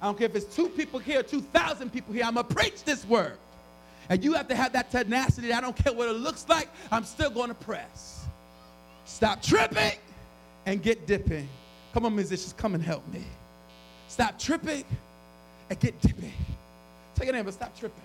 [0.00, 2.24] I don't care if it's two people here, 2,000 people here.
[2.24, 3.36] I'm going to preach this word.
[4.08, 5.52] And you have to have that tenacity.
[5.52, 6.68] I don't care what it looks like.
[6.90, 8.24] I'm still going to press.
[9.04, 9.98] Stop tripping
[10.66, 11.48] and get dipping.
[11.92, 13.24] Come on, musicians, come and help me.
[14.08, 14.84] Stop tripping
[15.68, 16.32] and get dipping.
[17.14, 18.00] Take your neighbor, stop tripping.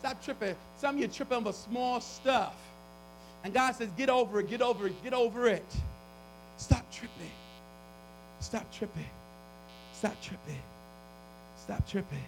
[0.00, 0.54] Stop tripping.
[0.78, 2.54] Some of you tripping over small stuff.
[3.44, 5.64] And God says, get over it, get over it, get over it.
[6.56, 7.30] Stop tripping.
[8.40, 9.10] Stop tripping.
[9.92, 10.60] Stop tripping.
[11.68, 12.24] Stop tripping.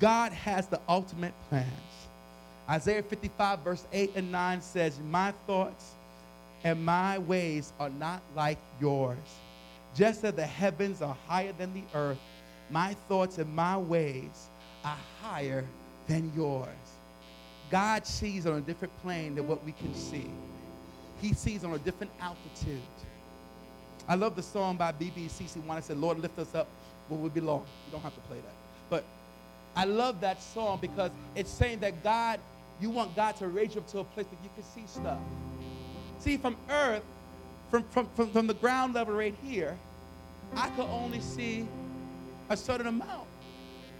[0.00, 1.66] God has the ultimate plans.
[2.68, 5.92] Isaiah 55, verse 8 and 9 says, My thoughts
[6.62, 9.16] and my ways are not like yours.
[9.94, 12.18] Just as the heavens are higher than the earth,
[12.68, 14.50] my thoughts and my ways
[14.84, 15.64] are higher
[16.06, 16.68] than yours.
[17.70, 20.30] God sees on a different plane than what we can see.
[21.22, 22.82] He sees on a different altitude.
[24.06, 25.70] I love the song by BeBe CeCe Winans.
[25.70, 26.68] I said, Lord, lift us up
[27.08, 27.64] where we belong.
[27.86, 28.54] You don't have to play that.
[28.90, 29.04] But
[29.76, 32.40] I love that song because it's saying that God,
[32.80, 35.18] you want God to raise you up to a place that you can see stuff.
[36.18, 37.02] See, from earth,
[37.70, 39.76] from, from, from, from the ground level right here,
[40.56, 41.66] I could only see
[42.48, 43.28] a certain amount.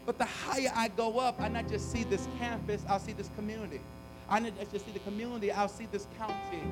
[0.07, 3.31] But the higher I go up, I not just see this campus, I'll see this
[3.37, 3.81] community.
[4.29, 6.63] I not just see the community, I'll see this county.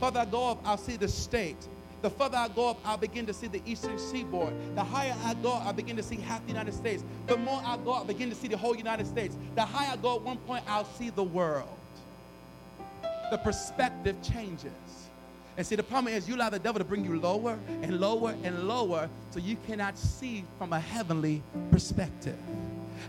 [0.00, 1.68] Further I go up, I'll see the state.
[2.04, 4.52] The further I go up, I'll begin to see the eastern seaboard.
[4.74, 7.02] The higher I go, I begin to see half the United States.
[7.26, 9.34] The more I go, I begin to see the whole United States.
[9.54, 11.78] The higher I go, at one point, I'll see the world.
[13.30, 14.70] The perspective changes.
[15.56, 18.34] And see, the problem is you allow the devil to bring you lower and lower
[18.44, 22.36] and lower so you cannot see from a heavenly perspective.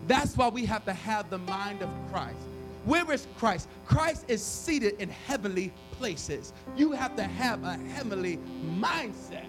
[0.08, 2.38] That's why we have to have the mind of Christ.
[2.86, 3.68] Where is Christ?
[3.86, 6.54] Christ is seated in heavenly places.
[6.78, 8.38] You have to have a heavenly
[8.80, 9.46] mindset.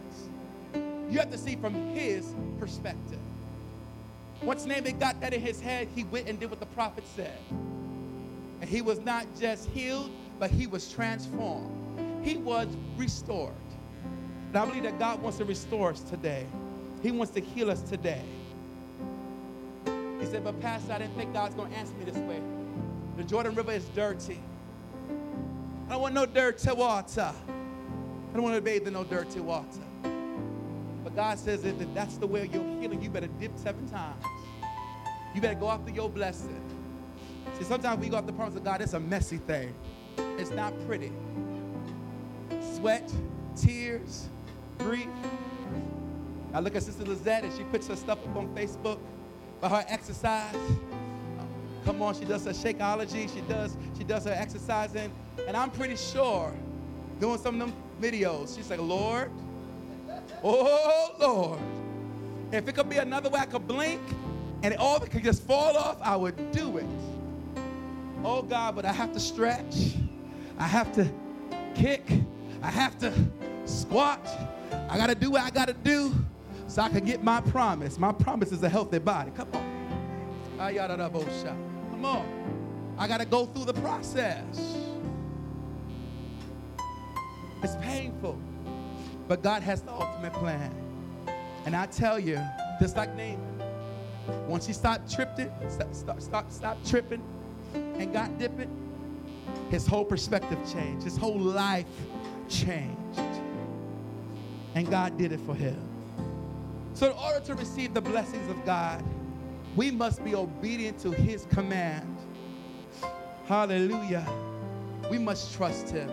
[0.74, 3.18] You have to see from his perspective.
[4.42, 7.38] Once Naaman got that in his head, he went and did what the prophet said.
[8.60, 12.24] And he was not just healed, but he was transformed.
[12.24, 13.52] He was restored.
[14.48, 16.46] And I believe that God wants to restore us today.
[17.02, 18.22] He wants to heal us today.
[19.84, 22.40] He said, But Pastor, I didn't think God's going to answer me this way.
[23.16, 24.40] The Jordan River is dirty.
[25.88, 27.20] I don't want no dirty water.
[27.22, 29.66] I don't want to bathe in no dirty water.
[31.02, 33.88] But God says that if that's the way of your healing, you better dip seven
[33.88, 34.22] times.
[35.34, 36.60] You better go after your blessing.
[37.58, 39.72] See, sometimes we go after the promise of God, it's a messy thing.
[40.36, 41.12] It's not pretty.
[42.74, 43.10] Sweat,
[43.56, 44.28] tears,
[44.78, 45.08] grief.
[46.52, 48.98] I look at Sister Lizette and she puts her stuff up on Facebook
[49.58, 50.54] about her exercise.
[51.86, 53.32] Come on, she does her Shakeology.
[53.32, 55.12] She does, she does her exercising.
[55.46, 56.52] And I'm pretty sure
[57.20, 59.30] doing some of them videos, she's like, Lord,
[60.42, 61.60] oh Lord,
[62.50, 64.00] if it could be another way I could blink
[64.64, 66.86] and all could just fall off, I would do it.
[68.24, 69.94] Oh God, but I have to stretch.
[70.58, 71.08] I have to
[71.76, 72.10] kick.
[72.62, 73.12] I have to
[73.64, 74.28] squat.
[74.88, 76.12] I got to do what I got to do
[76.66, 77.96] so I can get my promise.
[77.96, 79.30] My promise is a healthy body.
[79.36, 79.62] Come on.
[80.58, 80.70] Ah,
[81.96, 82.94] Come on.
[82.98, 84.76] I got to go through the process.
[87.62, 88.38] It's painful,
[89.26, 90.74] but God has the ultimate plan.
[91.64, 92.38] And I tell you,
[92.80, 93.62] just like Naaman,
[94.46, 97.22] once he stopped tripping, stop, stop, stop tripping,
[97.74, 98.70] and got dipping,
[99.70, 101.04] his whole perspective changed.
[101.04, 101.86] His whole life
[102.46, 103.20] changed.
[104.74, 105.80] And God did it for him.
[106.92, 109.02] So, in order to receive the blessings of God,
[109.76, 112.16] we must be obedient to his command.
[113.46, 114.26] Hallelujah.
[115.10, 116.10] We must trust him.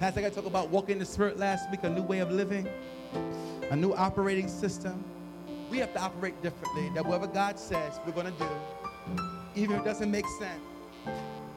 [0.00, 2.68] Pastor, I talked about walking in the Spirit last week, a new way of living,
[3.70, 5.02] a new operating system.
[5.70, 6.90] We have to operate differently.
[6.94, 8.48] That whatever God says we're going to do,
[9.54, 10.60] even if it doesn't make sense,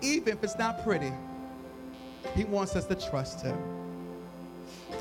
[0.01, 1.11] even if it's not pretty,
[2.35, 3.57] He wants us to trust Him.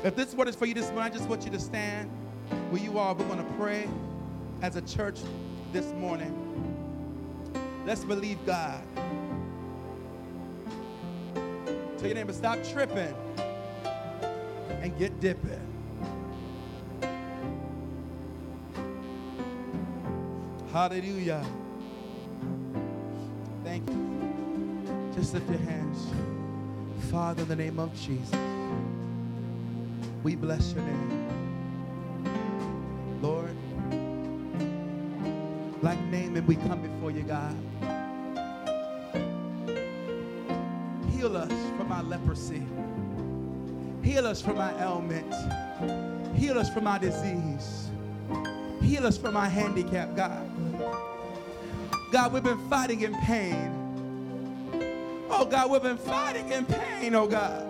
[0.03, 2.09] If this word is for you this morning, I just want you to stand
[2.71, 3.13] where you are.
[3.13, 3.87] We're going to pray
[4.61, 5.19] as a church
[5.71, 6.33] this morning.
[7.85, 8.81] Let's believe God.
[11.97, 13.15] Tell your neighbor, to stop tripping
[14.69, 15.59] and get dipping.
[20.71, 21.45] Hallelujah.
[23.63, 25.13] Thank you.
[25.15, 26.07] Just lift your hands.
[27.09, 28.35] Father, in the name of Jesus,
[30.23, 31.24] we bless your name.
[35.85, 37.55] Like Naaman, we come before you, God.
[41.11, 42.63] Heal us from our leprosy.
[44.01, 45.31] Heal us from our ailment.
[46.35, 47.89] Heal us from our disease.
[48.81, 50.49] Heal us from our handicap, God.
[52.11, 53.71] God, we've been fighting in pain.
[55.29, 57.63] Oh, God, we've been fighting in pain, oh, God.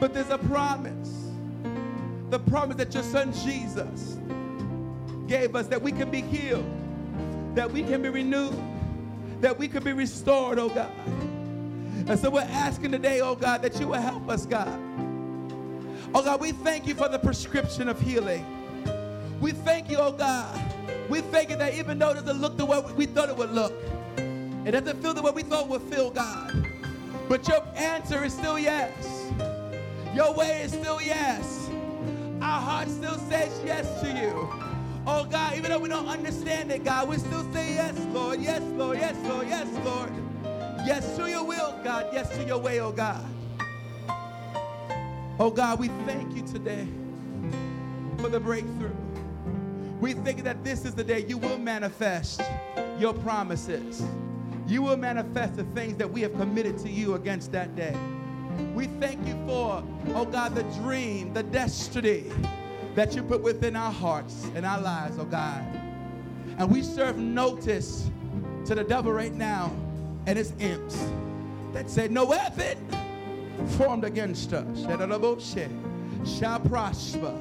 [0.00, 1.28] But there's a promise.
[2.30, 4.16] The promise that your son Jesus
[5.30, 6.64] gave us that we can be healed,
[7.54, 8.52] that we can be renewed,
[9.40, 10.90] that we can be restored, oh God.
[12.08, 14.76] And so we're asking today, oh God, that you will help us, God.
[16.12, 18.44] Oh God, we thank you for the prescription of healing.
[19.40, 20.60] We thank you, oh God.
[21.08, 23.52] We thank you that even though it doesn't look the way we thought it would
[23.52, 23.72] look,
[24.66, 26.66] it doesn't feel the way we thought it would feel, God.
[27.28, 29.30] But your answer is still yes.
[30.12, 31.70] Your way is still yes.
[32.42, 34.69] Our heart still says yes to you.
[35.06, 38.62] Oh God, even though we don't understand it, God, we still say yes, Lord, yes,
[38.62, 40.12] Lord, yes, Lord, yes, Lord.
[40.86, 42.06] Yes to your will, God.
[42.12, 43.24] Yes to your way, oh God.
[45.38, 46.86] Oh God, we thank you today
[48.18, 48.94] for the breakthrough.
[50.00, 52.42] We think that this is the day you will manifest
[52.98, 54.02] your promises.
[54.66, 57.96] You will manifest the things that we have committed to you against that day.
[58.74, 59.82] We thank you for,
[60.14, 62.24] oh God, the dream, the destiny
[62.94, 65.64] that you put within our hearts and our lives, oh God.
[66.58, 68.10] And we serve notice
[68.66, 69.72] to the devil right now
[70.26, 70.98] and his imps
[71.72, 72.76] that said, No weapon
[73.78, 74.86] formed against us
[76.24, 77.34] shall prosper.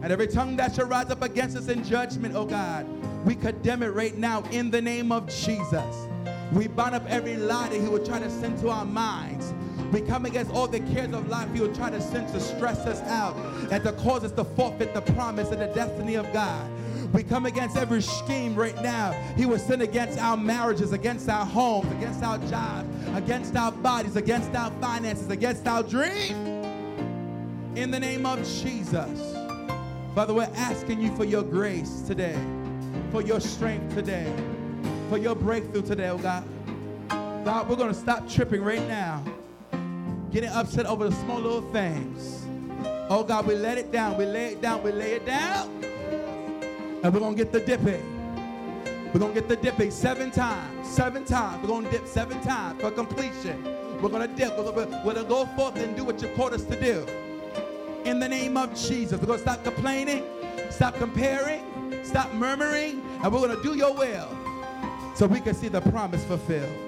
[0.00, 2.86] And every tongue that shall rise up against us in judgment, oh God,
[3.24, 6.06] we condemn it right now in the name of Jesus.
[6.52, 9.52] We bind up every lie that he would try to send to our minds.
[9.92, 12.86] We come against all the cares of life you will try to send to stress
[12.86, 13.36] us out
[13.70, 16.70] and to cause us to forfeit the promise and the destiny of God.
[17.12, 19.12] We come against every scheme right now.
[19.36, 24.16] He will send against our marriages, against our homes, against our jobs, against our bodies,
[24.16, 26.30] against our finances, against our dreams.
[27.74, 29.34] In the name of Jesus.
[30.14, 32.36] Father, we're asking you for your grace today,
[33.10, 34.30] for your strength today,
[35.08, 36.44] for your breakthrough today, oh God.
[37.44, 39.24] God, we're going to stop tripping right now,
[40.30, 42.46] getting upset over the small little things.
[43.10, 45.82] Oh God, we let it down, we lay it down, we lay it down,
[47.02, 48.14] and we're going to get the dipping.
[49.12, 51.62] We're going to get the dipping seven times, seven times.
[51.62, 53.64] We're going to dip seven times for completion.
[54.02, 54.56] We're going to dip.
[54.58, 57.06] We're going to go forth and do what you called us to do.
[58.04, 59.18] In the name of Jesus.
[59.18, 60.24] We're going to stop complaining,
[60.70, 64.28] stop comparing, stop murmuring, and we're going to do your will
[65.14, 66.87] so we can see the promise fulfilled.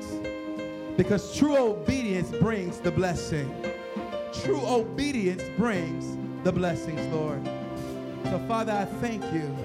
[1.00, 3.50] Because true obedience brings the blessing.
[4.34, 7.42] True obedience brings the blessings, Lord.
[8.24, 9.56] So, Father, I thank you.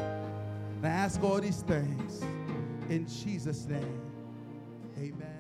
[0.78, 2.22] And I ask all these things
[2.88, 4.02] in Jesus' name.
[4.98, 5.35] Amen.